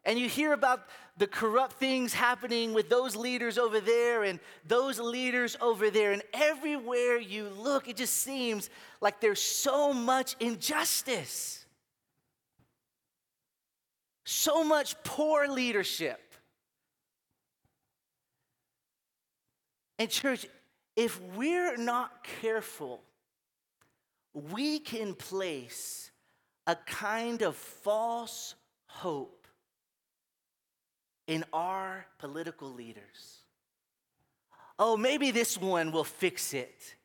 And 0.06 0.20
you 0.20 0.30
hear 0.30 0.54
about 0.54 0.82
the 1.18 1.26
corrupt 1.26 1.74
things 1.74 2.13
happening 2.13 2.74
with 2.74 2.89
those 2.89 3.15
leaders 3.15 3.58
over 3.58 3.80
there 3.80 4.24
and 4.24 4.39
those 4.68 5.00
leaders 5.00 5.58
over 5.60 5.89
there. 5.89 6.12
And 6.12 6.22
everywhere 6.34 7.18
you 7.18 7.50
look, 7.50 7.88
it 7.88 7.96
just 7.96 8.18
seems 8.18 8.70
like 9.02 9.20
there's 9.20 9.41
so 9.41 9.94
much 9.94 10.36
injustice, 10.39 11.65
so 14.26 14.63
much 14.63 14.96
poor 15.04 15.48
leadership. 15.48 16.22
And, 19.98 20.10
church, 20.10 20.46
if 20.96 21.20
we're 21.36 21.78
not 21.78 22.24
careful, 22.41 23.02
we 24.34 24.78
can 24.80 25.15
place 25.15 26.12
a 26.68 26.76
kind 26.76 27.41
of 27.41 27.56
false 27.56 28.56
hope 28.88 29.44
in 31.28 31.44
our 31.54 32.06
political 32.20 32.72
leaders. 32.72 33.40
Oh, 34.78 34.98
maybe 34.98 35.32
this 35.32 35.58
one 35.58 35.92
will 35.92 36.04
fix 36.04 36.54
it. 36.54 36.96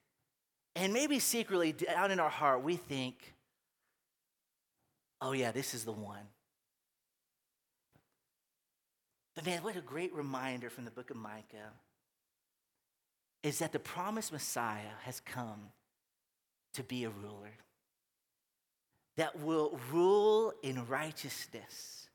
And 0.77 0.93
maybe 0.93 1.19
secretly 1.19 1.73
down 1.73 2.11
in 2.11 2.21
our 2.21 2.31
heart, 2.31 2.63
we 2.63 2.77
think, 2.77 3.35
oh, 5.21 5.33
yeah, 5.33 5.53
this 5.53 5.75
is 5.75 5.85
the 5.85 5.93
one. 5.93 6.29
But 9.35 9.47
man, 9.47 9.63
what 9.63 9.77
a 9.77 9.81
great 9.81 10.15
reminder 10.15 10.71
from 10.71 10.85
the 10.85 10.91
book 10.91 11.11
of 11.11 11.17
Micah 11.17 11.73
is 13.43 13.61
that 13.61 13.73
the 13.73 13.79
promised 13.79 14.33
Messiah 14.33 14.97
has 15.05 15.21
come 15.21 15.71
to 16.75 16.83
be 16.83 17.05
a 17.05 17.11
ruler 17.11 17.53
that 19.17 19.41
will 19.41 19.79
rule 19.91 20.53
in 20.63 20.87
righteousness 20.87 22.09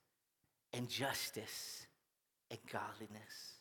and 0.73 0.89
justice 0.89 1.84
and 2.61 2.71
godliness. 2.71 3.53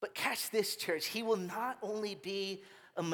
But 0.00 0.14
catch 0.14 0.50
this, 0.50 0.76
church, 0.76 1.06
he 1.06 1.22
will 1.22 1.36
not 1.36 1.78
only 1.82 2.16
be 2.16 2.62
a, 2.96 3.04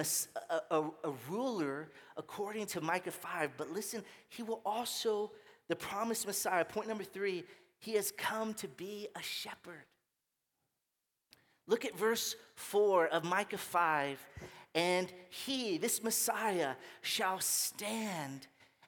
a, 0.71 0.83
a, 1.05 1.13
ruler 1.29 1.91
according 2.17 2.67
to 2.67 2.81
Micah 2.81 3.11
5, 3.11 3.53
but 3.57 3.71
listen, 3.71 4.03
he 4.29 4.43
will 4.43 4.61
also, 4.65 5.31
the 5.69 5.77
promised 5.77 6.27
Messiah, 6.27 6.65
point 6.65 6.89
number 6.89 7.05
three, 7.05 7.45
he 7.79 7.93
has 7.93 8.11
come 8.11 8.55
to 8.55 8.67
be 8.69 9.09
a 9.15 9.23
shepherd. 9.23 9.85
Look 11.67 11.85
at 11.85 11.97
verse 11.97 12.35
4 12.57 13.09
of 13.09 13.25
Micah 13.25 13.59
5. 13.59 14.19
And 14.75 15.13
he, 15.29 15.79
this 15.79 16.03
Messiah, 16.03 16.75
shall 17.03 17.41
stand 17.41 18.47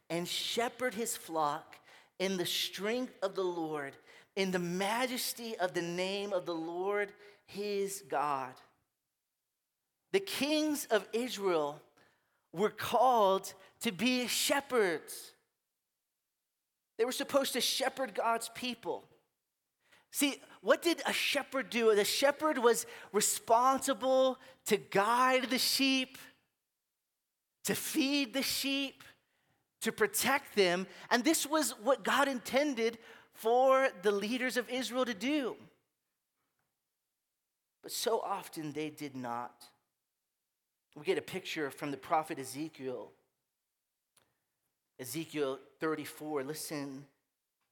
and 0.09 0.27
shepherd 0.27 0.95
his 0.95 1.17
flock 1.17 1.77
in 2.19 2.37
the 2.37 2.47
strength 2.47 3.15
of 3.23 3.35
the 3.35 3.45
Lord, 3.45 3.97
in 4.37 4.51
the 4.51 4.59
majesty 4.59 5.57
of 5.59 5.75
the 5.75 5.83
name 5.83 6.33
of 6.33 6.47
the 6.47 6.55
Lord 6.55 7.13
his 7.47 8.03
God. 8.09 8.55
The 10.13 10.21
kings 10.21 10.87
of 10.91 11.07
Israel 11.13 11.81
were 12.53 12.71
called 12.71 13.53
to 13.83 13.93
be 13.93 14.27
shepherds. 14.27 15.33
They 16.99 17.05
were 17.05 17.13
supposed 17.13 17.55
to 17.55 17.61
shepherd 17.61 18.15
God's 18.15 18.51
people. 18.51 19.05
See, 20.13 20.41
what 20.61 20.83
did 20.83 21.01
a 21.07 21.13
shepherd 21.13 21.71
do? 21.71 21.95
The 21.95 22.05
shepherd 22.05 22.59
was 22.59 22.87
responsible 23.13 24.39
to 24.67 24.77
guide 24.77 25.49
the 25.51 25.59
sheep, 25.59 26.19
to 27.65 27.75
feed 27.75 28.35
the 28.35 28.43
sheep, 28.43 29.05
to 29.83 29.93
protect 29.93 30.57
them. 30.57 30.87
And 31.11 31.25
this 31.25 31.47
was 31.47 31.71
what 31.83 32.05
God 32.05 32.29
intended 32.29 32.99
for 33.41 33.89
the 34.03 34.13
leaders 34.13 34.59
of 34.59 34.69
Israel 34.69 35.07
to 35.07 35.15
do. 35.15 35.57
But 37.83 37.91
so 37.91 38.21
often 38.21 38.73
they 38.73 38.91
did 38.91 39.17
not. 39.17 39.65
We 40.95 41.05
get 41.05 41.17
a 41.17 41.23
picture 41.23 41.71
from 41.71 41.91
the 41.91 41.97
prophet 41.97 42.39
Ezekiel. 42.39 43.13
Ezekiel 44.99 45.59
34, 45.81 46.45
listen 46.45 47.07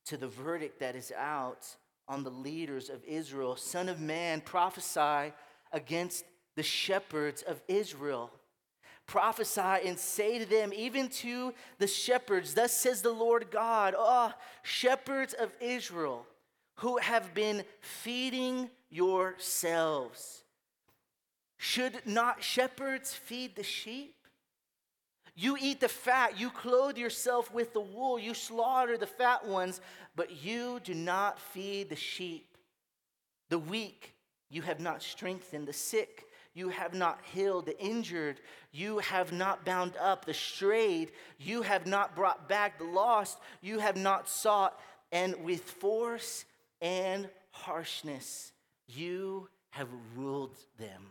to 0.06 0.16
the 0.16 0.28
verdict 0.28 0.80
that 0.80 0.96
is 0.96 1.12
out 1.12 1.66
on 2.08 2.24
the 2.24 2.30
leaders 2.30 2.88
of 2.88 3.04
Israel. 3.04 3.54
Son 3.54 3.90
of 3.90 4.00
man, 4.00 4.40
prophesy 4.40 5.34
against 5.72 6.24
the 6.56 6.62
shepherds 6.62 7.42
of 7.42 7.60
Israel. 7.68 8.30
Prophesy 9.08 9.88
and 9.88 9.98
say 9.98 10.38
to 10.38 10.44
them, 10.44 10.70
even 10.74 11.08
to 11.08 11.54
the 11.78 11.86
shepherds, 11.86 12.52
Thus 12.52 12.74
says 12.74 13.00
the 13.00 13.10
Lord 13.10 13.50
God, 13.50 13.94
oh, 13.96 14.34
shepherds 14.62 15.32
of 15.32 15.50
Israel, 15.60 16.26
who 16.76 16.98
have 16.98 17.32
been 17.32 17.64
feeding 17.80 18.68
yourselves. 18.90 20.44
Should 21.56 22.02
not 22.04 22.42
shepherds 22.42 23.14
feed 23.14 23.56
the 23.56 23.62
sheep? 23.62 24.14
You 25.34 25.56
eat 25.58 25.80
the 25.80 25.88
fat, 25.88 26.38
you 26.38 26.50
clothe 26.50 26.98
yourself 26.98 27.52
with 27.52 27.72
the 27.72 27.80
wool, 27.80 28.18
you 28.18 28.34
slaughter 28.34 28.98
the 28.98 29.06
fat 29.06 29.46
ones, 29.46 29.80
but 30.16 30.44
you 30.44 30.80
do 30.84 30.92
not 30.92 31.38
feed 31.40 31.88
the 31.88 31.96
sheep. 31.96 32.58
The 33.48 33.58
weak 33.58 34.14
you 34.50 34.60
have 34.62 34.80
not 34.80 35.02
strengthened, 35.02 35.66
the 35.66 35.72
sick 35.72 36.26
you 36.58 36.70
have 36.70 36.92
not 36.92 37.20
healed, 37.32 37.66
the 37.66 37.80
injured 37.80 38.40
you 38.72 38.98
have 38.98 39.32
not 39.32 39.64
bound 39.64 39.96
up, 40.00 40.24
the 40.24 40.34
strayed 40.34 41.12
you 41.38 41.62
have 41.62 41.86
not 41.86 42.16
brought 42.16 42.48
back, 42.48 42.78
the 42.78 42.84
lost 42.84 43.38
you 43.62 43.78
have 43.78 43.96
not 43.96 44.28
sought, 44.28 44.78
and 45.12 45.44
with 45.44 45.62
force 45.62 46.44
and 46.80 47.28
harshness 47.52 48.52
you 48.88 49.48
have 49.70 49.88
ruled 50.16 50.56
them. 50.78 51.10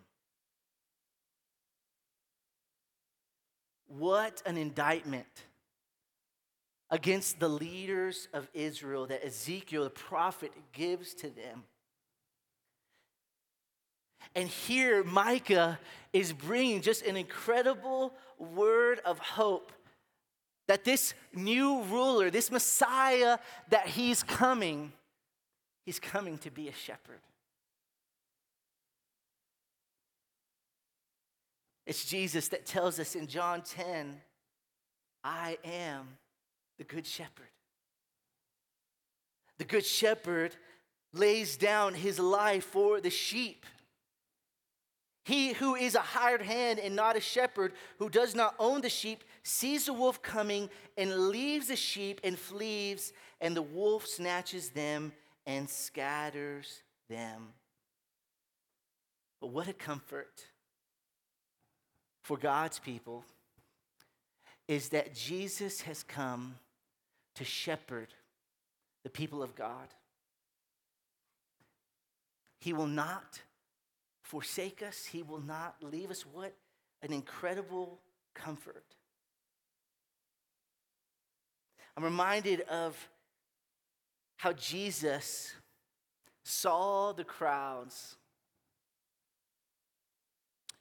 What 3.87 4.43
an 4.45 4.57
indictment 4.57 5.25
against 6.89 7.39
the 7.39 7.47
leaders 7.47 8.27
of 8.33 8.49
Israel 8.53 9.07
that 9.07 9.25
Ezekiel, 9.25 9.85
the 9.85 9.89
prophet, 9.89 10.51
gives 10.73 11.13
to 11.15 11.29
them. 11.29 11.63
And 14.35 14.47
here, 14.47 15.03
Micah 15.03 15.79
is 16.13 16.33
bringing 16.33 16.81
just 16.81 17.05
an 17.05 17.17
incredible 17.17 18.13
word 18.37 18.99
of 19.05 19.19
hope 19.19 19.71
that 20.67 20.83
this 20.83 21.13
new 21.33 21.81
ruler, 21.83 22.29
this 22.29 22.51
Messiah 22.51 23.37
that 23.69 23.87
he's 23.87 24.23
coming, 24.23 24.91
he's 25.85 25.99
coming 25.99 26.37
to 26.39 26.51
be 26.51 26.67
a 26.67 26.73
shepherd. 26.73 27.19
It's 31.85 32.03
Jesus 32.03 32.49
that 32.49 32.65
tells 32.65 32.99
us 32.99 33.15
in 33.15 33.27
John 33.27 33.61
10, 33.61 34.19
I 35.23 35.57
am 35.63 36.17
the 36.77 36.83
good 36.83 37.07
shepherd. 37.07 37.47
The 39.57 39.63
good 39.63 39.85
shepherd 39.85 40.55
lays 41.13 41.55
down 41.55 41.93
his 41.93 42.19
life 42.19 42.65
for 42.65 42.99
the 42.99 43.09
sheep. 43.09 43.65
He 45.27 45.51
who 45.51 45.75
is 45.75 45.93
a 45.93 45.99
hired 45.99 46.41
hand 46.41 46.79
and 46.79 46.95
not 46.95 47.17
a 47.17 47.19
shepherd, 47.19 47.73
who 47.99 48.09
does 48.09 48.33
not 48.33 48.55
own 48.59 48.79
the 48.79 48.87
sheep, 48.87 49.25
sees 49.43 49.87
the 49.87 49.91
wolf 49.91 50.21
coming 50.21 50.69
and 50.97 51.27
leaves 51.27 51.67
the 51.67 51.75
sheep 51.75 52.21
and 52.23 52.39
flees, 52.39 53.11
and 53.41 53.53
the 53.53 53.61
wolf 53.61 54.07
snatches 54.07 54.69
them 54.69 55.11
and 55.45 55.69
scatters 55.69 56.81
them. 57.09 57.49
But 59.41 59.47
what 59.47 59.67
a 59.67 59.73
comfort 59.73 60.45
for 62.23 62.37
God's 62.37 62.79
people 62.79 63.25
is 64.65 64.87
that 64.89 65.13
Jesus 65.13 65.81
has 65.81 66.03
come 66.03 66.55
to 67.35 67.43
shepherd 67.43 68.13
the 69.03 69.09
people 69.09 69.43
of 69.43 69.55
God. 69.55 69.89
He 72.61 72.71
will 72.71 72.87
not 72.87 73.41
forsake 74.27 74.83
us, 74.83 75.05
He 75.05 75.23
will 75.23 75.41
not 75.41 75.75
leave 75.81 76.11
us. 76.11 76.25
What 76.25 76.53
an 77.01 77.13
incredible 77.13 77.99
comfort. 78.33 78.83
I'm 81.95 82.03
reminded 82.03 82.61
of 82.61 82.95
how 84.35 84.53
Jesus 84.53 85.53
saw 86.43 87.13
the 87.13 87.23
crowds 87.23 88.15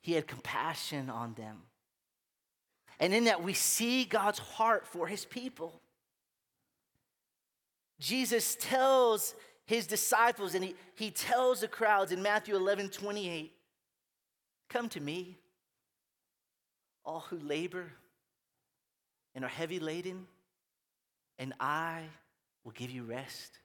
he 0.01 0.13
had 0.13 0.27
compassion 0.27 1.11
on 1.11 1.35
them. 1.35 1.63
And 3.01 3.13
in 3.13 3.25
that, 3.25 3.43
we 3.43 3.55
see 3.55 4.05
God's 4.05 4.39
heart 4.39 4.87
for 4.87 5.09
his 5.09 5.25
people. 5.25 5.81
Jesus 7.99 8.57
tells 8.61 9.35
his 9.67 9.87
disciples 9.87 10.55
and 10.55 10.65
he, 10.65 10.75
he 10.95 11.11
tells 11.11 11.61
the 11.61 11.69
crowds 11.69 12.13
in 12.13 12.23
Matthew 12.23 12.55
11 12.55 12.91
28, 12.91 13.53
Come 14.69 14.89
to 14.91 15.01
me, 15.01 15.37
all 17.05 17.21
who 17.21 17.39
labor 17.39 17.93
and 19.35 19.45
are 19.45 19.49
heavy 19.49 19.79
laden, 19.79 20.27
and 21.39 21.53
I 21.61 22.05
will 22.65 22.73
give 22.73 22.91
you 22.91 23.05
rest. 23.05 23.59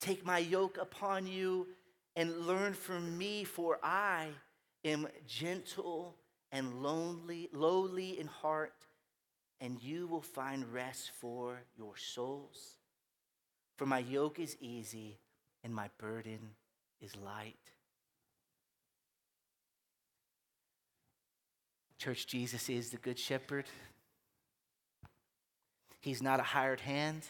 Take 0.00 0.24
my 0.24 0.38
yoke 0.38 0.78
upon 0.80 1.26
you 1.26 1.66
and 2.14 2.46
learn 2.46 2.74
from 2.74 3.18
me, 3.18 3.44
for 3.44 3.78
I 3.82 4.28
am 4.84 5.08
gentle 5.26 6.16
and 6.52 6.82
lonely, 6.82 7.48
lowly 7.52 8.18
in 8.20 8.26
heart, 8.26 8.72
and 9.60 9.82
you 9.82 10.06
will 10.06 10.22
find 10.22 10.72
rest 10.72 11.10
for 11.18 11.60
your 11.76 11.96
souls. 11.96 12.75
For 13.76 13.86
my 13.86 13.98
yoke 13.98 14.38
is 14.38 14.56
easy 14.60 15.18
and 15.62 15.74
my 15.74 15.90
burden 15.98 16.38
is 17.00 17.14
light. 17.16 17.56
Church, 21.98 22.26
Jesus 22.26 22.68
is 22.68 22.90
the 22.90 22.96
Good 22.98 23.18
Shepherd. 23.18 23.66
He's 26.00 26.22
not 26.22 26.40
a 26.40 26.44
hired 26.44 26.80
hand, 26.80 27.22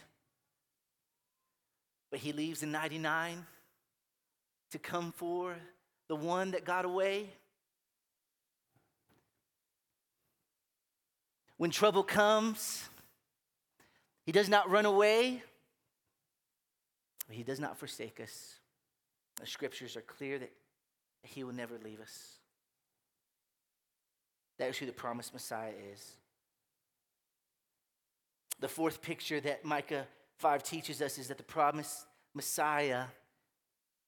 but 2.11 2.21
he 2.21 2.33
leaves 2.33 2.61
the 2.61 2.67
99 2.67 3.47
to 4.73 4.79
come 4.79 5.13
for 5.13 5.57
the 6.09 6.17
one 6.17 6.51
that 6.51 6.65
got 6.65 6.85
away. 6.85 7.31
When 11.57 11.71
trouble 11.71 12.03
comes, 12.03 12.89
he 14.25 14.33
does 14.33 14.49
not 14.49 14.69
run 14.69 14.85
away, 14.85 15.43
he 17.35 17.43
does 17.43 17.61
not 17.61 17.79
forsake 17.79 18.21
us. 18.21 18.61
The 19.41 19.47
scriptures 19.47 19.97
are 19.97 20.03
clear 20.03 20.39
that 20.39 20.53
he 21.23 21.45
will 21.45 21.53
never 21.53 21.79
leave 21.83 22.01
us. 22.01 22.37
That 24.59 24.71
is 24.71 24.79
who 24.79 24.87
the 24.87 24.93
promised 24.93 25.33
Messiah 25.33 25.73
is. 25.93 26.13
The 28.61 28.69
fourth 28.69 29.03
picture 29.03 29.41
that 29.41 29.65
Micah 29.65 30.07
5 30.39 30.63
teaches 30.63 31.03
us 31.03 31.19
is 31.19 31.29
that 31.29 31.37
the 31.37 31.45
promised 31.45 32.07
Messiah 32.35 33.05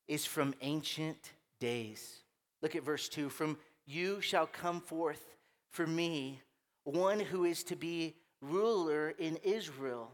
is 0.06 0.24
from 0.24 0.54
ancient 0.62 1.32
days. 1.60 2.20
Look 2.62 2.74
at 2.74 2.82
verse 2.82 3.08
2 3.08 3.28
From 3.28 3.58
you 3.86 4.20
shall 4.20 4.46
come 4.46 4.80
forth 4.80 5.34
for 5.70 5.86
me 5.86 6.40
one 6.84 7.20
who 7.20 7.44
is 7.44 7.62
to 7.64 7.76
be 7.76 8.16
ruler 8.40 9.10
in 9.18 9.36
Israel, 9.42 10.12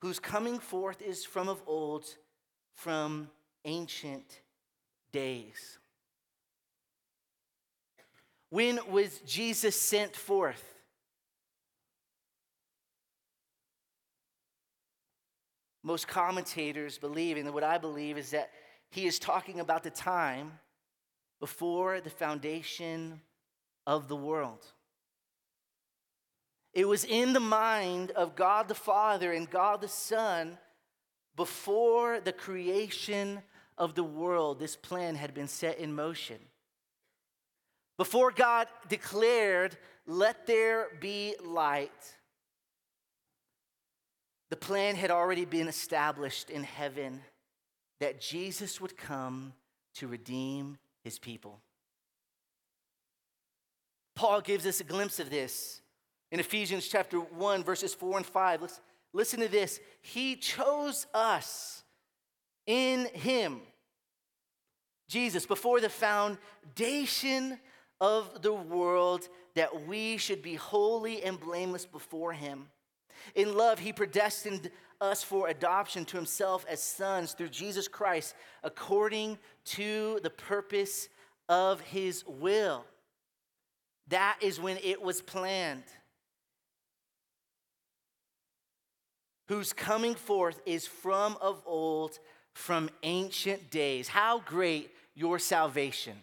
whose 0.00 0.20
coming 0.20 0.58
forth 0.58 1.02
is 1.02 1.24
from 1.24 1.48
of 1.48 1.60
old, 1.66 2.06
from 2.76 3.28
ancient 3.64 4.40
days. 5.12 5.78
When 8.50 8.78
was 8.90 9.18
Jesus 9.26 9.78
sent 9.80 10.14
forth? 10.14 10.62
Most 15.82 16.06
commentators 16.06 16.98
believe, 16.98 17.36
and 17.36 17.52
what 17.52 17.64
I 17.64 17.78
believe 17.78 18.18
is 18.18 18.30
that 18.30 18.50
he 18.90 19.06
is 19.06 19.18
talking 19.18 19.60
about 19.60 19.82
the 19.82 19.90
time 19.90 20.52
before 21.40 22.00
the 22.00 22.10
foundation 22.10 23.20
of 23.86 24.08
the 24.08 24.16
world. 24.16 24.64
It 26.72 26.86
was 26.86 27.04
in 27.04 27.32
the 27.32 27.40
mind 27.40 28.10
of 28.10 28.36
God 28.36 28.68
the 28.68 28.74
Father 28.74 29.32
and 29.32 29.48
God 29.48 29.80
the 29.80 29.88
Son 29.88 30.58
before 31.36 32.20
the 32.20 32.32
creation 32.32 33.42
of 33.78 33.94
the 33.94 34.04
world, 34.04 34.58
this 34.58 34.74
plan 34.74 35.14
had 35.14 35.34
been 35.34 35.48
set 35.48 35.78
in 35.78 35.94
motion. 35.94 36.38
Before 37.98 38.30
God 38.30 38.68
declared, 38.88 39.76
Let 40.06 40.46
there 40.46 40.88
be 41.00 41.34
light, 41.44 41.90
the 44.48 44.56
plan 44.56 44.94
had 44.94 45.10
already 45.10 45.44
been 45.44 45.68
established 45.68 46.50
in 46.50 46.62
heaven 46.62 47.20
that 48.00 48.20
Jesus 48.20 48.80
would 48.80 48.96
come 48.96 49.52
to 49.94 50.06
redeem 50.06 50.78
his 51.02 51.18
people. 51.18 51.60
Paul 54.14 54.40
gives 54.40 54.66
us 54.66 54.80
a 54.80 54.84
glimpse 54.84 55.20
of 55.20 55.30
this 55.30 55.82
in 56.30 56.40
Ephesians 56.40 56.88
chapter 56.88 57.18
1, 57.18 57.64
verses 57.64 57.92
4 57.94 58.18
and 58.18 58.26
5. 58.26 58.62
Let's 58.62 58.80
listen 59.16 59.40
to 59.40 59.48
this. 59.48 59.80
He 60.02 60.36
chose 60.36 61.06
us 61.14 61.82
in 62.66 63.06
him, 63.06 63.60
Jesus, 65.08 65.46
before 65.46 65.80
the 65.80 65.88
foundation 65.88 67.58
of 68.00 68.42
the 68.42 68.52
world, 68.52 69.28
that 69.54 69.86
we 69.86 70.18
should 70.18 70.42
be 70.42 70.54
holy 70.54 71.22
and 71.22 71.40
blameless 71.40 71.86
before 71.86 72.34
him. 72.34 72.68
In 73.34 73.56
love, 73.56 73.78
he 73.78 73.92
predestined 73.92 74.70
us 75.00 75.22
for 75.22 75.48
adoption 75.48 76.04
to 76.04 76.16
himself 76.16 76.66
as 76.68 76.82
sons 76.82 77.32
through 77.32 77.48
Jesus 77.48 77.88
Christ, 77.88 78.34
according 78.62 79.38
to 79.64 80.20
the 80.22 80.30
purpose 80.30 81.08
of 81.48 81.80
his 81.80 82.24
will. 82.26 82.84
That 84.08 84.38
is 84.42 84.60
when 84.60 84.76
it 84.82 85.00
was 85.00 85.22
planned. 85.22 85.84
Whose 89.48 89.72
coming 89.72 90.14
forth 90.14 90.60
is 90.66 90.86
from 90.86 91.36
of 91.40 91.62
old, 91.66 92.18
from 92.54 92.90
ancient 93.02 93.70
days. 93.70 94.08
How 94.08 94.40
great 94.40 94.90
your 95.14 95.38
salvation! 95.38 96.16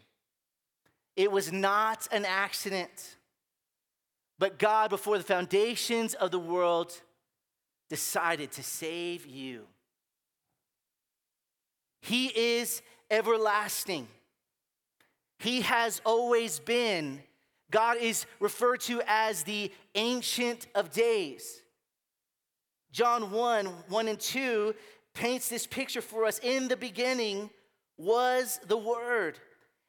It 1.15 1.31
was 1.31 1.51
not 1.51 2.07
an 2.11 2.25
accident, 2.25 3.15
but 4.39 4.59
God, 4.59 4.89
before 4.89 5.17
the 5.17 5.23
foundations 5.23 6.15
of 6.15 6.31
the 6.31 6.39
world, 6.39 6.91
decided 7.89 8.51
to 8.53 8.63
save 8.63 9.25
you. 9.25 9.67
He 12.01 12.27
is 12.27 12.81
everlasting. 13.09 14.07
He 15.39 15.61
has 15.61 16.01
always 16.05 16.59
been. 16.59 17.21
God 17.71 17.97
is 17.97 18.25
referred 18.39 18.81
to 18.81 19.01
as 19.07 19.43
the 19.43 19.71
Ancient 19.95 20.67
of 20.75 20.91
Days. 20.91 21.62
John 22.93 23.31
1 23.31 23.65
1 23.65 24.07
and 24.07 24.19
2 24.19 24.75
paints 25.15 25.49
this 25.49 25.65
picture 25.65 26.01
for 26.01 26.25
us. 26.25 26.39
In 26.39 26.67
the 26.67 26.77
beginning 26.77 27.49
was 27.97 28.59
the 28.67 28.77
Word, 28.77 29.39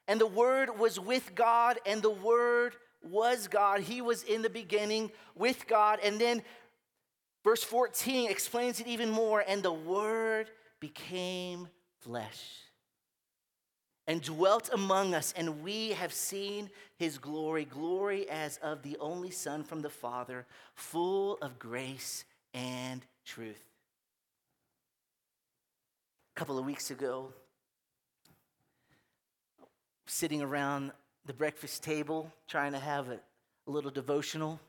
and 0.09 0.19
the 0.19 0.27
Word 0.27 0.79
was 0.79 0.99
with 0.99 1.35
God, 1.35 1.79
and 1.87 2.03
the 2.03 2.11
Word 2.11 2.75
was 3.03 3.47
God. 3.47 3.81
He 3.81 4.01
was 4.01 4.23
in 4.23 4.41
the 4.41 4.51
beginning 4.51 5.13
with 5.35 5.67
God. 5.67 5.99
And 6.03 6.19
then 6.19 6.43
verse 7.45 7.63
14 7.63 8.31
explains 8.31 8.81
it 8.81 8.87
even 8.87 9.11
more. 9.11 9.45
And 9.47 9.63
the 9.63 9.73
Word 9.73 10.51
became 10.81 11.69
flesh 12.01 12.41
and 14.07 14.23
dwelt 14.23 14.71
among 14.73 15.15
us, 15.15 15.35
and 15.37 15.63
we 15.63 15.91
have 15.91 16.13
seen 16.13 16.71
his 16.97 17.19
glory 17.19 17.67
glory 17.67 18.29
as 18.31 18.59
of 18.59 18.83
the 18.83 18.97
only 18.99 19.31
Son 19.31 19.63
from 19.63 19.83
the 19.83 19.91
Father, 19.91 20.47
full 20.75 21.37
of 21.43 21.59
grace 21.59 22.25
and 22.55 23.05
truth. 23.27 23.63
A 26.35 26.39
couple 26.39 26.59
of 26.59 26.65
weeks 26.65 26.91
ago, 26.91 27.33
sitting 30.07 30.41
around 30.41 30.93
the 31.27 31.33
breakfast 31.33 31.83
table 31.83 32.31
trying 32.49 32.73
to 32.73 32.79
have 32.79 33.09
a, 33.09 33.19
a 33.67 33.71
little 33.71 33.91
devotional. 33.91 34.61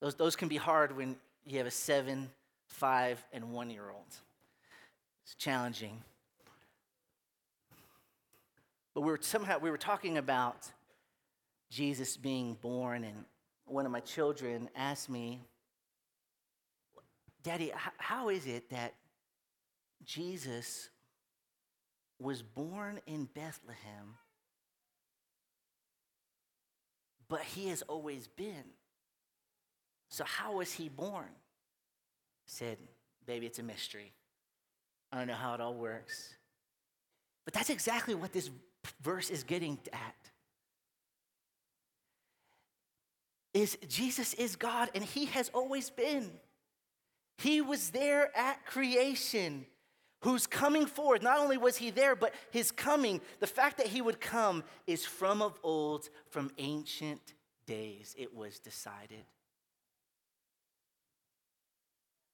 Those, 0.00 0.14
those 0.14 0.36
can 0.36 0.48
be 0.48 0.56
hard 0.56 0.96
when 0.96 1.16
you 1.46 1.58
have 1.58 1.66
a 1.66 1.70
seven, 1.70 2.30
five, 2.66 3.24
and 3.32 3.52
one 3.52 3.70
year 3.70 3.90
old. 3.90 4.16
It's 5.24 5.34
challenging. 5.36 6.02
But 8.94 9.02
we 9.02 9.12
were 9.12 9.18
somehow 9.20 9.58
we 9.58 9.70
were 9.70 9.78
talking 9.78 10.18
about 10.18 10.66
Jesus 11.70 12.16
being 12.16 12.54
born, 12.60 13.04
and 13.04 13.24
one 13.66 13.86
of 13.86 13.92
my 13.92 14.00
children 14.00 14.68
asked 14.74 15.08
me, 15.08 15.40
Daddy, 17.42 17.72
how 17.98 18.28
is 18.28 18.46
it 18.46 18.70
that 18.70 18.94
Jesus 20.04 20.90
was 22.18 22.42
born 22.42 23.00
in 23.06 23.24
Bethlehem? 23.24 24.16
but 27.30 27.42
he 27.42 27.68
has 27.68 27.80
always 27.82 28.26
been. 28.26 28.64
So, 30.10 30.24
how 30.24 30.56
was 30.56 30.72
he 30.72 30.90
born? 30.90 31.30
Said, 32.44 32.76
Baby, 33.24 33.46
it's 33.46 33.60
a 33.60 33.62
mystery. 33.62 34.12
I 35.12 35.18
don't 35.18 35.28
know 35.28 35.34
how 35.34 35.54
it 35.54 35.60
all 35.60 35.74
works. 35.74 36.34
But 37.44 37.54
that's 37.54 37.70
exactly 37.70 38.14
what 38.14 38.32
this 38.32 38.50
verse 39.02 39.30
is 39.30 39.44
getting 39.44 39.78
at. 39.92 40.14
Is 43.54 43.78
Jesus 43.88 44.34
is 44.34 44.56
God 44.56 44.90
and 44.94 45.04
he 45.04 45.26
has 45.26 45.48
always 45.54 45.90
been. 45.90 46.30
He 47.40 47.62
was 47.62 47.88
there 47.90 48.36
at 48.36 48.66
creation 48.66 49.64
who's 50.22 50.46
coming 50.46 50.84
forth. 50.84 51.22
Not 51.22 51.38
only 51.38 51.56
was 51.56 51.78
he 51.78 51.90
there, 51.90 52.14
but 52.14 52.34
his 52.50 52.70
coming, 52.70 53.22
the 53.38 53.46
fact 53.46 53.78
that 53.78 53.86
he 53.86 54.02
would 54.02 54.20
come, 54.20 54.62
is 54.86 55.06
from 55.06 55.40
of 55.40 55.58
old, 55.62 56.10
from 56.28 56.50
ancient 56.58 57.32
days. 57.66 58.14
It 58.18 58.34
was 58.36 58.58
decided. 58.58 59.24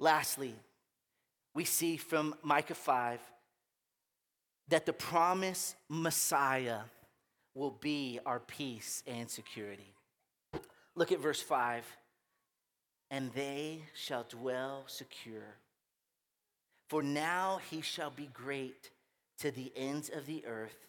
Lastly, 0.00 0.56
we 1.54 1.64
see 1.64 1.96
from 1.96 2.34
Micah 2.42 2.74
5 2.74 3.20
that 4.68 4.86
the 4.86 4.92
promised 4.92 5.76
Messiah 5.88 6.80
will 7.54 7.70
be 7.70 8.18
our 8.26 8.40
peace 8.40 9.04
and 9.06 9.30
security. 9.30 9.94
Look 10.96 11.12
at 11.12 11.20
verse 11.20 11.40
5. 11.40 11.84
And 13.10 13.32
they 13.32 13.82
shall 13.94 14.26
dwell 14.28 14.84
secure 14.86 15.56
for 16.88 17.02
now 17.02 17.60
he 17.70 17.80
shall 17.80 18.10
be 18.10 18.28
great 18.32 18.90
to 19.38 19.50
the 19.50 19.72
ends 19.74 20.08
of 20.08 20.26
the 20.26 20.44
earth, 20.46 20.86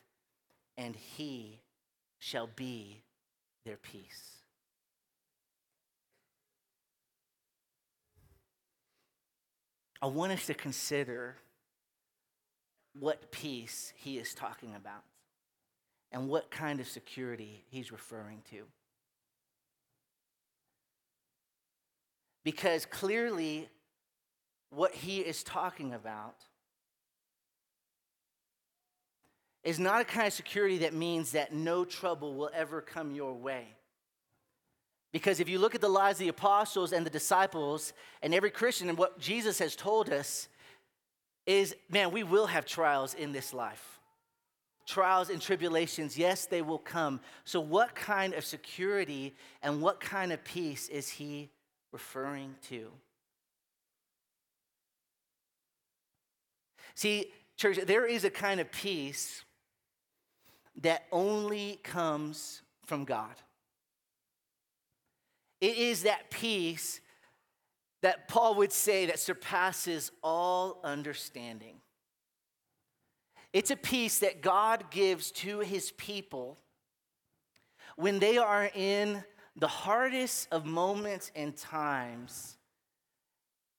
and 0.77 0.95
he 0.95 1.59
shall 2.19 2.47
be 2.47 3.01
their 3.65 3.77
peace. 3.77 4.33
I 9.99 10.05
want 10.05 10.31
us 10.31 10.45
to 10.45 10.53
consider 10.53 11.37
what 12.99 13.31
peace 13.31 13.91
he 13.95 14.19
is 14.19 14.35
talking 14.35 14.75
about 14.75 15.03
and 16.11 16.29
what 16.29 16.51
kind 16.51 16.79
of 16.79 16.87
security 16.87 17.63
he's 17.69 17.91
referring 17.91 18.43
to. 18.51 18.63
Because 22.47 22.85
clearly, 22.85 23.67
what 24.69 24.93
he 24.93 25.19
is 25.19 25.43
talking 25.43 25.93
about 25.93 26.37
is 29.65 29.79
not 29.79 29.99
a 29.99 30.05
kind 30.05 30.27
of 30.27 30.31
security 30.31 30.77
that 30.77 30.93
means 30.93 31.33
that 31.33 31.51
no 31.51 31.83
trouble 31.83 32.35
will 32.35 32.49
ever 32.53 32.79
come 32.79 33.11
your 33.11 33.33
way. 33.33 33.67
Because 35.11 35.41
if 35.41 35.49
you 35.49 35.59
look 35.59 35.75
at 35.75 35.81
the 35.81 35.89
lives 35.89 36.21
of 36.21 36.23
the 36.23 36.29
apostles 36.29 36.93
and 36.93 37.05
the 37.05 37.09
disciples 37.09 37.91
and 38.21 38.33
every 38.33 38.49
Christian, 38.49 38.87
and 38.87 38.97
what 38.97 39.19
Jesus 39.19 39.59
has 39.59 39.75
told 39.75 40.09
us 40.09 40.47
is 41.45 41.75
man, 41.89 42.11
we 42.11 42.23
will 42.23 42.47
have 42.47 42.65
trials 42.65 43.13
in 43.13 43.33
this 43.33 43.53
life. 43.53 43.99
Trials 44.85 45.29
and 45.29 45.41
tribulations, 45.41 46.17
yes, 46.17 46.45
they 46.45 46.61
will 46.61 46.79
come. 46.79 47.19
So, 47.43 47.59
what 47.59 47.93
kind 47.93 48.33
of 48.33 48.45
security 48.45 49.35
and 49.61 49.81
what 49.81 49.99
kind 49.99 50.31
of 50.31 50.41
peace 50.45 50.87
is 50.87 51.09
he 51.09 51.49
referring 51.91 52.55
to? 52.69 52.91
See, 56.95 57.31
church, 57.57 57.77
there 57.85 58.05
is 58.05 58.23
a 58.23 58.29
kind 58.29 58.59
of 58.59 58.71
peace 58.71 59.43
that 60.81 61.05
only 61.11 61.79
comes 61.83 62.61
from 62.85 63.05
God. 63.05 63.35
It 65.59 65.77
is 65.77 66.03
that 66.03 66.29
peace 66.29 67.01
that 68.01 68.27
Paul 68.27 68.55
would 68.55 68.71
say 68.71 69.07
that 69.07 69.19
surpasses 69.19 70.11
all 70.23 70.79
understanding. 70.83 71.81
It's 73.53 73.71
a 73.71 73.75
peace 73.75 74.19
that 74.19 74.41
God 74.41 74.91
gives 74.91 75.31
to 75.31 75.59
his 75.59 75.91
people 75.91 76.59
when 77.95 78.19
they 78.19 78.37
are 78.37 78.69
in 78.75 79.23
the 79.57 79.67
hardest 79.67 80.47
of 80.51 80.65
moments 80.65 81.31
and 81.35 81.57
times, 81.57 82.57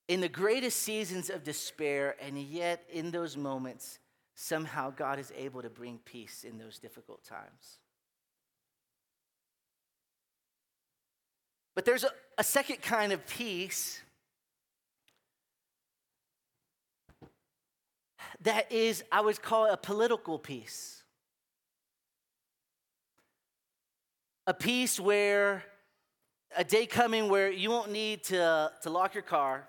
in 0.07 0.21
the 0.21 0.29
greatest 0.29 0.81
seasons 0.81 1.29
of 1.29 1.43
despair, 1.43 2.15
and 2.21 2.37
yet 2.37 2.83
in 2.91 3.11
those 3.11 3.37
moments, 3.37 3.99
somehow 4.35 4.89
God 4.89 5.19
is 5.19 5.31
able 5.37 5.61
to 5.61 5.69
bring 5.69 5.99
peace 6.03 6.43
in 6.43 6.57
those 6.57 6.79
difficult 6.79 7.23
times. 7.23 7.79
But 11.75 11.85
there's 11.85 12.03
a, 12.03 12.11
a 12.37 12.43
second 12.43 12.81
kind 12.81 13.13
of 13.13 13.25
peace 13.25 14.01
that 18.41 18.71
is, 18.71 19.03
I 19.11 19.21
would 19.21 19.41
call 19.41 19.65
it 19.65 19.73
a 19.73 19.77
political 19.77 20.39
peace. 20.39 21.03
A 24.47 24.53
peace 24.53 24.99
where 24.99 25.63
a 26.55 26.63
day 26.63 26.85
coming 26.85 27.29
where 27.29 27.51
you 27.51 27.69
won't 27.69 27.91
need 27.91 28.23
to, 28.25 28.71
to 28.81 28.89
lock 28.89 29.13
your 29.13 29.23
car 29.23 29.67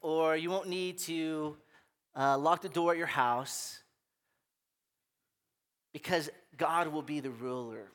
or 0.00 0.36
you 0.36 0.50
won't 0.50 0.68
need 0.68 0.98
to 0.98 1.56
uh, 2.16 2.38
lock 2.38 2.62
the 2.62 2.68
door 2.68 2.92
at 2.92 2.98
your 2.98 3.06
house 3.06 3.78
because 5.92 6.30
God 6.56 6.88
will 6.88 7.02
be 7.02 7.20
the 7.20 7.30
ruler 7.30 7.90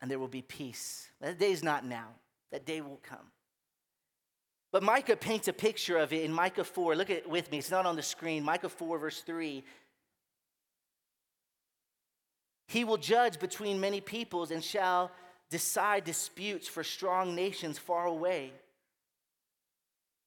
and 0.00 0.10
there 0.10 0.18
will 0.18 0.28
be 0.28 0.42
peace. 0.42 1.08
That 1.20 1.38
day 1.38 1.50
is 1.50 1.62
not 1.62 1.84
now, 1.84 2.08
that 2.52 2.64
day 2.64 2.80
will 2.80 3.00
come. 3.02 3.30
But 4.72 4.82
Micah 4.82 5.16
paints 5.16 5.48
a 5.48 5.52
picture 5.52 5.96
of 5.96 6.12
it 6.12 6.24
in 6.24 6.32
Micah 6.32 6.64
4. 6.64 6.96
Look 6.96 7.10
at 7.10 7.18
it 7.18 7.30
with 7.30 7.50
me, 7.50 7.58
it's 7.58 7.70
not 7.70 7.86
on 7.86 7.96
the 7.96 8.02
screen. 8.02 8.44
Micah 8.44 8.68
4, 8.68 8.98
verse 8.98 9.20
3. 9.22 9.64
He 12.68 12.84
will 12.84 12.96
judge 12.96 13.38
between 13.38 13.80
many 13.80 14.00
peoples 14.00 14.50
and 14.50 14.62
shall 14.62 15.12
decide 15.50 16.04
disputes 16.04 16.66
for 16.68 16.82
strong 16.82 17.34
nations 17.34 17.78
far 17.78 18.06
away 18.06 18.52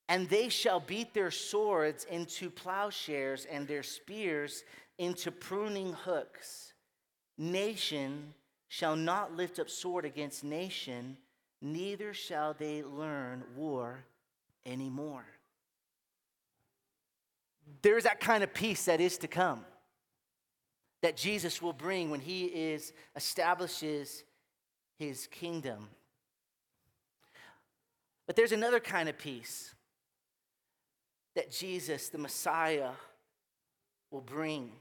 and 0.10 0.28
they 0.28 0.50
shall 0.50 0.80
beat 0.80 1.14
their 1.14 1.30
swords 1.30 2.04
into 2.06 2.50
plowshares 2.50 3.46
and 3.46 3.68
their 3.68 3.84
spears 3.84 4.64
into 4.98 5.32
pruning 5.32 5.94
hooks. 5.94 6.74
Nation 7.38 8.34
shall 8.68 8.96
not 8.96 9.38
lift 9.38 9.60
up 9.60 9.70
sword 9.70 10.06
against 10.06 10.44
nation, 10.44 11.16
neither 11.62 12.12
shall 12.12 12.56
they 12.56 12.82
learn 12.82 13.44
war 13.56 14.04
anymore. 14.66 15.26
There's 17.84 18.04
that 18.06 18.20
kind 18.20 18.44
of 18.44 18.52
peace 18.52 18.86
that 18.86 19.00
is 19.00 19.20
to 19.20 19.28
come 19.28 19.64
that 21.04 21.16
Jesus 21.16 21.62
will 21.62 21.72
bring 21.72 22.10
when 22.10 22.20
he 22.20 22.46
is 22.46 22.94
establishes 23.16 24.24
his 25.00 25.28
kingdom. 25.28 25.88
But 28.28 28.36
there's 28.36 28.52
another 28.52 28.80
kind 28.80 29.10
of 29.10 29.18
peace 29.18 29.74
that 31.36 31.50
Jesus, 31.50 32.10
the 32.10 32.18
Messiah, 32.18 32.92
will 34.12 34.22
bring. 34.22 34.72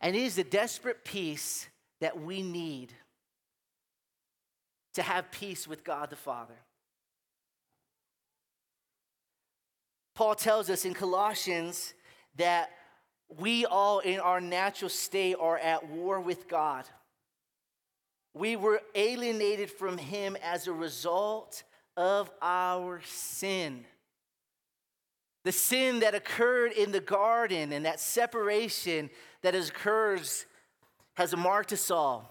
And 0.00 0.16
it 0.16 0.22
is 0.22 0.36
the 0.36 0.44
desperate 0.44 1.04
peace 1.04 1.68
that 2.00 2.20
we 2.20 2.42
need 2.42 2.92
to 4.94 5.02
have 5.02 5.30
peace 5.30 5.68
with 5.68 5.84
God 5.84 6.10
the 6.10 6.16
Father. 6.16 6.56
Paul 10.14 10.34
tells 10.34 10.68
us 10.70 10.84
in 10.84 10.94
Colossians 10.94 11.94
that 12.36 12.70
we 13.38 13.64
all 13.66 14.00
in 14.00 14.20
our 14.20 14.40
natural 14.40 14.88
state 14.88 15.36
are 15.40 15.58
at 15.58 15.88
war 15.88 16.20
with 16.20 16.48
God. 16.48 16.84
We 18.34 18.56
were 18.56 18.80
alienated 18.94 19.70
from 19.70 19.98
Him 19.98 20.36
as 20.42 20.66
a 20.66 20.72
result 20.72 21.62
of 21.96 22.30
our 22.40 23.00
sin. 23.04 23.84
The 25.44 25.52
sin 25.52 26.00
that 26.00 26.14
occurred 26.14 26.72
in 26.72 26.92
the 26.92 27.00
garden 27.00 27.72
and 27.72 27.84
that 27.84 28.00
separation 28.00 29.10
that 29.42 29.54
occurs 29.54 30.46
has 31.14 31.36
marked 31.36 31.72
us 31.72 31.90
all. 31.90 32.28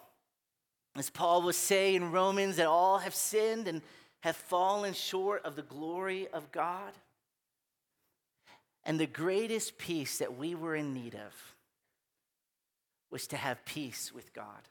As 0.96 1.10
Paul 1.10 1.44
would 1.44 1.56
say 1.56 1.96
in 1.96 2.12
Romans, 2.12 2.58
that 2.58 2.68
all 2.68 2.98
have 2.98 3.16
sinned 3.16 3.68
and 3.68 3.82
have 4.22 4.36
fallen 4.36 4.94
short 4.94 5.46
of 5.46 5.56
the 5.56 5.62
glory 5.62 6.28
of 6.30 6.52
God. 6.52 6.94
And 8.84 9.00
the 9.00 9.08
greatest 9.08 9.78
peace 9.78 10.18
that 10.18 10.38
we 10.38 10.56
were 10.56 10.76
in 10.76 10.94
need 10.94 11.14
of 11.14 11.56
was 13.12 13.28
to 13.28 13.38
have 13.38 13.64
peace 13.66 14.12
with 14.14 14.34
God. 14.34 14.68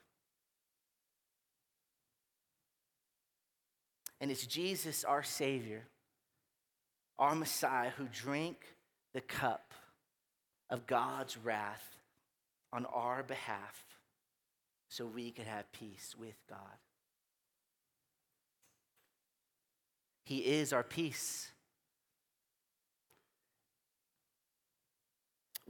And 4.20 4.30
it's 4.30 4.46
Jesus, 4.46 5.04
our 5.04 5.22
Savior, 5.22 5.84
our 7.18 7.34
Messiah, 7.34 7.90
who 7.90 8.06
drank 8.12 8.56
the 9.14 9.20
cup 9.20 9.74
of 10.68 10.86
God's 10.86 11.36
wrath 11.38 11.96
on 12.72 12.86
our 12.86 13.22
behalf 13.22 13.84
so 14.88 15.06
we 15.06 15.30
could 15.30 15.46
have 15.46 15.70
peace 15.72 16.14
with 16.18 16.36
God. 16.48 16.58
He 20.24 20.38
is 20.38 20.72
our 20.72 20.84
peace. 20.84 21.50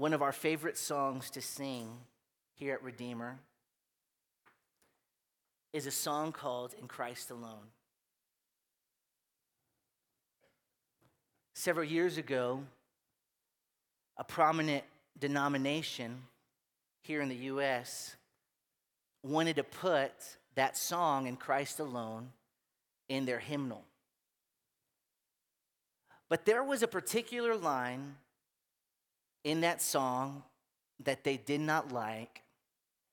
One 0.01 0.15
of 0.15 0.23
our 0.23 0.33
favorite 0.33 0.79
songs 0.79 1.29
to 1.33 1.43
sing 1.43 1.91
here 2.55 2.73
at 2.73 2.83
Redeemer 2.83 3.39
is 5.75 5.85
a 5.85 5.91
song 5.91 6.33
called 6.33 6.75
In 6.81 6.89
Christ 6.89 7.31
Alone. 7.31 7.69
Several 11.53 11.85
years 11.85 12.17
ago, 12.17 12.63
a 14.17 14.25
prominent 14.25 14.85
denomination 15.19 16.23
here 17.03 17.21
in 17.21 17.29
the 17.29 17.37
U.S. 17.53 18.17
wanted 19.23 19.57
to 19.57 19.65
put 19.65 20.13
that 20.55 20.79
song 20.79 21.27
in 21.27 21.37
Christ 21.37 21.79
alone 21.79 22.31
in 23.11 23.27
their 23.27 23.39
hymnal. 23.39 23.85
But 26.31 26.47
there 26.47 26.65
was 26.65 26.83
a 26.83 26.89
particular 26.89 27.55
line 27.55 28.15
in 29.45 29.63
that 29.63 29.81
song 29.81 30.43
that 31.05 31.25
they 31.25 31.37
did 31.37 31.61
not 31.61 31.93
like 31.93 32.43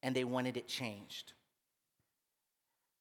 and 0.03 0.15
they 0.15 0.23
wanted 0.23 0.57
it 0.57 0.67
changed. 0.67 1.33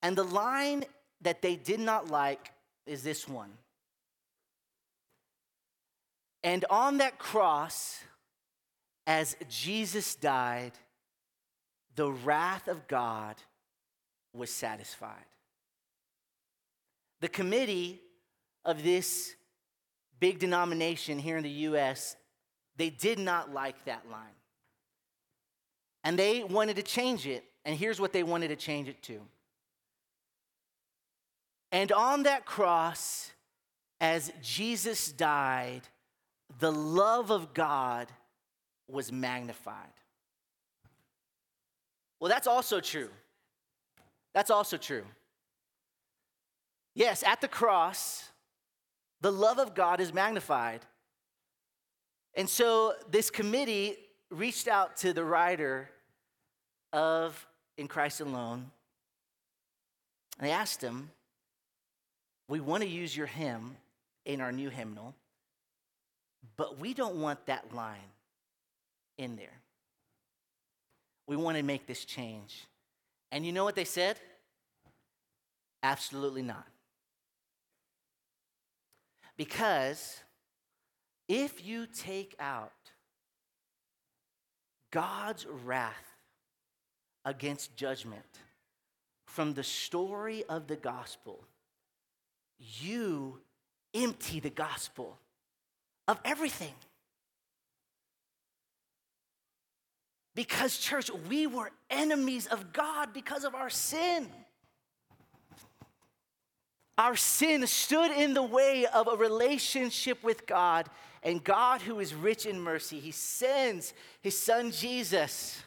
And 0.03 0.17
the 0.17 0.25
line 0.25 0.85
that 1.23 1.43
they 1.43 1.57
did 1.57 1.81
not 1.81 2.09
like 2.11 2.53
is 2.87 3.03
this 3.03 3.27
one 3.27 3.53
and 6.47 6.65
on 6.71 6.99
that 6.99 7.19
cross, 7.19 8.05
as 9.05 9.37
Jesus 9.49 10.15
died, 10.15 10.71
the 11.97 12.13
wrath 12.13 12.69
of 12.69 12.87
God 12.87 13.35
was 14.33 14.49
satisfied. 14.49 15.27
The 17.21 17.29
committee 17.29 18.01
of 18.65 18.85
this 18.85 19.35
big 20.21 20.39
denomination 20.39 21.19
here 21.19 21.37
in 21.37 21.43
the 21.43 21.51
US, 21.51 22.15
they 22.77 22.91
did 22.91 23.19
not 23.19 23.53
like 23.53 23.85
that 23.85 24.09
line. 24.11 24.21
And 26.05 26.19
they 26.19 26.45
wanted 26.45 26.77
to 26.77 26.83
change 26.83 27.27
it. 27.27 27.45
And 27.65 27.77
here's 27.77 28.01
what 28.01 28.13
they 28.13 28.23
wanted 28.23 28.49
to 28.49 28.57
change 28.57 28.89
it 28.89 29.03
to. 29.05 29.21
And 31.73 31.91
on 31.91 32.23
that 32.25 32.47
cross, 32.47 33.33
as 34.01 34.33
Jesus 34.41 35.11
died, 35.11 35.83
the 36.61 36.71
love 36.71 37.31
of 37.31 37.55
God 37.55 38.09
was 38.89 39.11
magnified. 39.11 39.75
Well, 42.21 42.31
that's 42.31 42.47
also 42.47 42.81
true. 42.81 43.11
That's 44.33 44.51
also 44.51 44.77
true. 44.77 45.05
Yes, 46.95 47.23
at 47.23 47.41
the 47.41 47.49
cross, 47.49 48.31
the 49.21 49.33
love 49.33 49.59
of 49.59 49.75
God 49.75 50.01
is 50.01 50.15
magnified. 50.15 50.81
And 52.37 52.49
so 52.49 52.93
this 53.11 53.31
committee 53.31 53.97
reached 54.31 54.69
out 54.69 54.99
to 54.99 55.15
the 55.15 55.25
writer 55.25 55.89
of 56.93 57.47
In 57.79 57.89
Christ 57.89 58.21
Alone. 58.21 58.71
And 60.39 60.47
they 60.47 60.53
asked 60.53 60.83
him, 60.83 61.11
We 62.47 62.61
want 62.61 62.83
to 62.83 62.89
use 62.89 63.17
your 63.17 63.27
hymn 63.27 63.77
in 64.27 64.43
our 64.43 64.53
new 64.53 64.69
hymnal, 64.69 65.15
but 66.57 66.79
we 66.79 66.93
don't 66.93 67.17
want 67.17 67.47
that 67.47 67.75
line 67.75 67.97
in 69.17 69.37
there. 69.37 69.61
We 71.27 71.37
want 71.37 71.57
to 71.57 71.63
make 71.63 71.87
this 71.87 72.05
change. 72.05 72.67
And 73.33 73.47
you 73.47 73.53
know 73.53 73.65
what 73.65 73.75
they 73.75 73.85
said? 73.85 74.19
Absolutely 75.83 76.43
not. 76.43 76.67
Because 79.37 80.21
if 81.29 81.65
you 81.65 81.87
take 81.87 82.35
out 82.39 82.73
God's 84.93 85.47
wrath 85.47 85.93
against 87.25 87.77
judgment 87.77 88.41
from 89.27 89.55
the 89.55 89.65
story 89.65 90.45
of 90.49 90.67
the 90.69 90.77
gospel, 90.77 91.45
you 92.59 93.41
empty 93.95 94.41
the 94.41 94.51
gospel 94.51 95.19
of 96.09 96.21
everything. 96.25 96.75
Because, 100.35 100.79
church, 100.79 101.11
we 101.29 101.47
were 101.47 101.71
enemies 101.91 102.47
of 102.47 102.73
God 102.73 103.13
because 103.13 103.45
of 103.45 103.55
our 103.55 103.71
sin. 103.71 104.29
Our 106.99 107.17
sin 107.17 107.67
stood 107.67 108.11
in 108.11 108.33
the 108.33 108.43
way 108.43 108.87
of 108.87 109.07
a 109.07 109.17
relationship 109.17 110.23
with 110.25 110.47
God, 110.47 110.89
and 111.23 111.45
God, 111.45 111.83
who 111.83 112.01
is 112.01 112.15
rich 112.15 112.47
in 112.47 112.61
mercy, 112.61 112.99
He 112.99 113.11
sends 113.11 113.93
His 114.23 114.39
Son 114.39 114.71
Jesus 114.71 115.63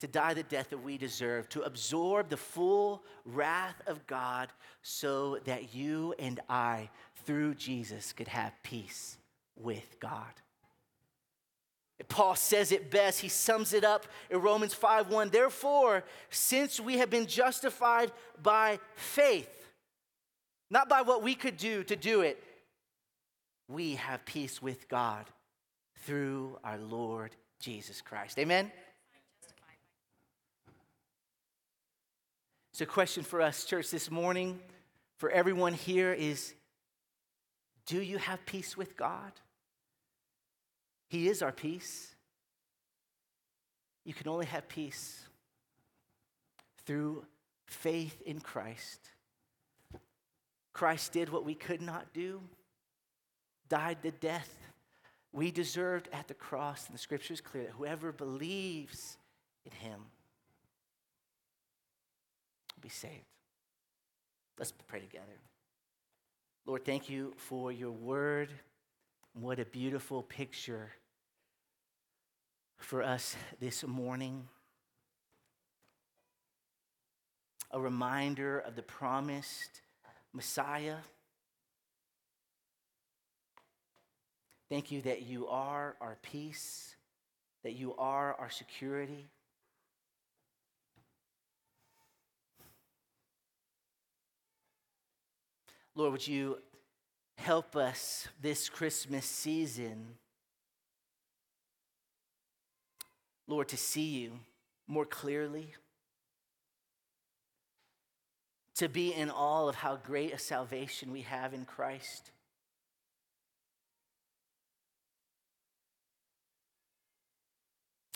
to 0.00 0.06
die 0.06 0.34
the 0.34 0.42
death 0.42 0.70
that 0.70 0.82
we 0.82 0.98
deserve, 0.98 1.48
to 1.50 1.62
absorb 1.62 2.28
the 2.28 2.36
full 2.36 3.02
wrath 3.24 3.80
of 3.86 4.06
God, 4.06 4.48
so 4.82 5.38
that 5.44 5.74
you 5.74 6.14
and 6.18 6.40
I, 6.48 6.90
through 7.24 7.54
Jesus, 7.54 8.12
could 8.12 8.28
have 8.28 8.52
peace 8.62 9.16
with 9.56 9.98
God. 10.00 10.32
Paul 12.16 12.34
says 12.34 12.72
it 12.72 12.90
best. 12.90 13.20
He 13.20 13.28
sums 13.28 13.74
it 13.74 13.84
up 13.84 14.06
in 14.30 14.40
Romans 14.40 14.72
5:1. 14.72 15.28
Therefore, 15.28 16.02
since 16.30 16.80
we 16.80 16.96
have 16.96 17.10
been 17.10 17.26
justified 17.26 18.10
by 18.42 18.80
faith, 18.94 19.68
not 20.70 20.88
by 20.88 21.02
what 21.02 21.22
we 21.22 21.34
could 21.34 21.58
do 21.58 21.84
to 21.84 21.94
do 21.94 22.22
it, 22.22 22.42
we 23.68 23.96
have 23.96 24.24
peace 24.24 24.62
with 24.62 24.88
God 24.88 25.26
through 26.06 26.58
our 26.64 26.78
Lord 26.78 27.36
Jesus 27.60 28.00
Christ. 28.00 28.38
Amen. 28.38 28.72
So, 32.72 32.86
question 32.86 33.24
for 33.24 33.42
us, 33.42 33.66
church, 33.66 33.90
this 33.90 34.10
morning, 34.10 34.58
for 35.18 35.28
everyone 35.28 35.74
here 35.74 36.14
is 36.14 36.54
do 37.84 38.00
you 38.00 38.16
have 38.16 38.46
peace 38.46 38.74
with 38.74 38.96
God? 38.96 39.32
He 41.08 41.28
is 41.28 41.42
our 41.42 41.52
peace. 41.52 42.14
You 44.04 44.14
can 44.14 44.28
only 44.28 44.46
have 44.46 44.68
peace 44.68 45.24
through 46.84 47.24
faith 47.66 48.22
in 48.24 48.40
Christ. 48.40 49.10
Christ 50.72 51.12
did 51.12 51.28
what 51.30 51.44
we 51.44 51.54
could 51.54 51.82
not 51.82 52.12
do, 52.12 52.40
died 53.68 53.98
the 54.02 54.10
death 54.10 54.50
we 55.32 55.50
deserved 55.50 56.08
at 56.12 56.28
the 56.28 56.34
cross. 56.34 56.86
And 56.86 56.94
the 56.94 56.98
scripture 56.98 57.34
is 57.34 57.40
clear 57.40 57.64
that 57.64 57.72
whoever 57.72 58.10
believes 58.12 59.18
in 59.64 59.72
him 59.72 60.00
will 62.74 62.82
be 62.82 62.88
saved. 62.88 63.24
Let's 64.58 64.72
pray 64.72 65.00
together. 65.00 65.26
Lord, 66.64 66.84
thank 66.84 67.10
you 67.10 67.34
for 67.36 67.70
your 67.70 67.92
word. 67.92 68.50
What 69.38 69.58
a 69.58 69.66
beautiful 69.66 70.22
picture 70.22 70.92
for 72.78 73.02
us 73.02 73.36
this 73.60 73.84
morning. 73.86 74.48
A 77.70 77.78
reminder 77.78 78.58
of 78.60 78.76
the 78.76 78.82
promised 78.82 79.82
Messiah. 80.32 80.96
Thank 84.70 84.90
you 84.90 85.02
that 85.02 85.20
you 85.20 85.48
are 85.48 85.96
our 86.00 86.16
peace, 86.22 86.96
that 87.62 87.74
you 87.74 87.94
are 87.98 88.34
our 88.40 88.48
security. 88.48 89.28
Lord, 95.94 96.12
would 96.12 96.26
you 96.26 96.56
help 97.36 97.76
us 97.76 98.28
this 98.40 98.68
Christmas 98.68 99.24
season, 99.24 100.14
Lord, 103.46 103.68
to 103.68 103.76
see 103.76 104.06
you 104.06 104.32
more 104.88 105.06
clearly, 105.06 105.74
to 108.76 108.88
be 108.88 109.12
in 109.12 109.30
awe 109.30 109.68
of 109.68 109.76
how 109.76 109.96
great 109.96 110.32
a 110.32 110.38
salvation 110.38 111.12
we 111.12 111.22
have 111.22 111.54
in 111.54 111.64
Christ. 111.64 112.30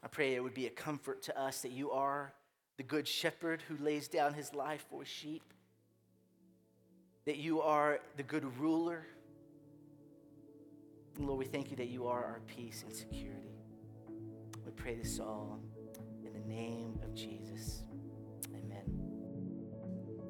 I 0.02 0.08
pray 0.08 0.34
it 0.34 0.42
would 0.42 0.54
be 0.54 0.66
a 0.66 0.70
comfort 0.70 1.22
to 1.24 1.38
us 1.38 1.60
that 1.62 1.72
you 1.72 1.90
are 1.90 2.32
the 2.78 2.82
good 2.82 3.06
shepherd 3.06 3.62
who 3.68 3.76
lays 3.84 4.08
down 4.08 4.32
his 4.32 4.54
life 4.54 4.86
for 4.88 5.04
sheep 5.04 5.42
that 7.24 7.36
you 7.36 7.60
are 7.60 8.00
the 8.16 8.22
good 8.22 8.44
ruler. 8.58 9.06
Lord, 11.18 11.38
we 11.38 11.44
thank 11.44 11.70
you 11.70 11.76
that 11.76 11.88
you 11.88 12.06
are 12.06 12.24
our 12.24 12.40
peace 12.46 12.82
and 12.82 12.94
security. 12.94 13.58
We 14.64 14.72
pray 14.72 14.94
this 14.94 15.20
all 15.20 15.60
in 16.24 16.32
the 16.32 16.48
name 16.48 16.98
of 17.04 17.14
Jesus. 17.14 17.82
Amen. 18.54 18.84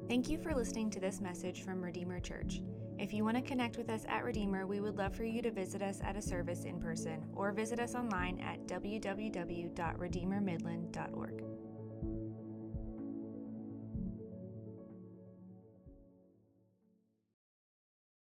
Thank 0.07 0.29
you 0.29 0.37
for 0.37 0.53
listening 0.53 0.89
to 0.91 0.99
this 0.99 1.21
message 1.21 1.63
from 1.63 1.81
Redeemer 1.81 2.19
Church. 2.19 2.61
If 2.99 3.13
you 3.13 3.23
want 3.23 3.37
to 3.37 3.41
connect 3.41 3.77
with 3.77 3.89
us 3.89 4.03
at 4.07 4.23
Redeemer, 4.23 4.67
we 4.67 4.79
would 4.79 4.97
love 4.97 5.15
for 5.15 5.23
you 5.23 5.41
to 5.41 5.49
visit 5.49 5.81
us 5.81 6.01
at 6.03 6.15
a 6.15 6.21
service 6.21 6.65
in 6.65 6.79
person 6.79 7.25
or 7.33 7.51
visit 7.51 7.79
us 7.79 7.95
online 7.95 8.39
at 8.41 8.67
www.redeemermidland.org. 8.67 11.50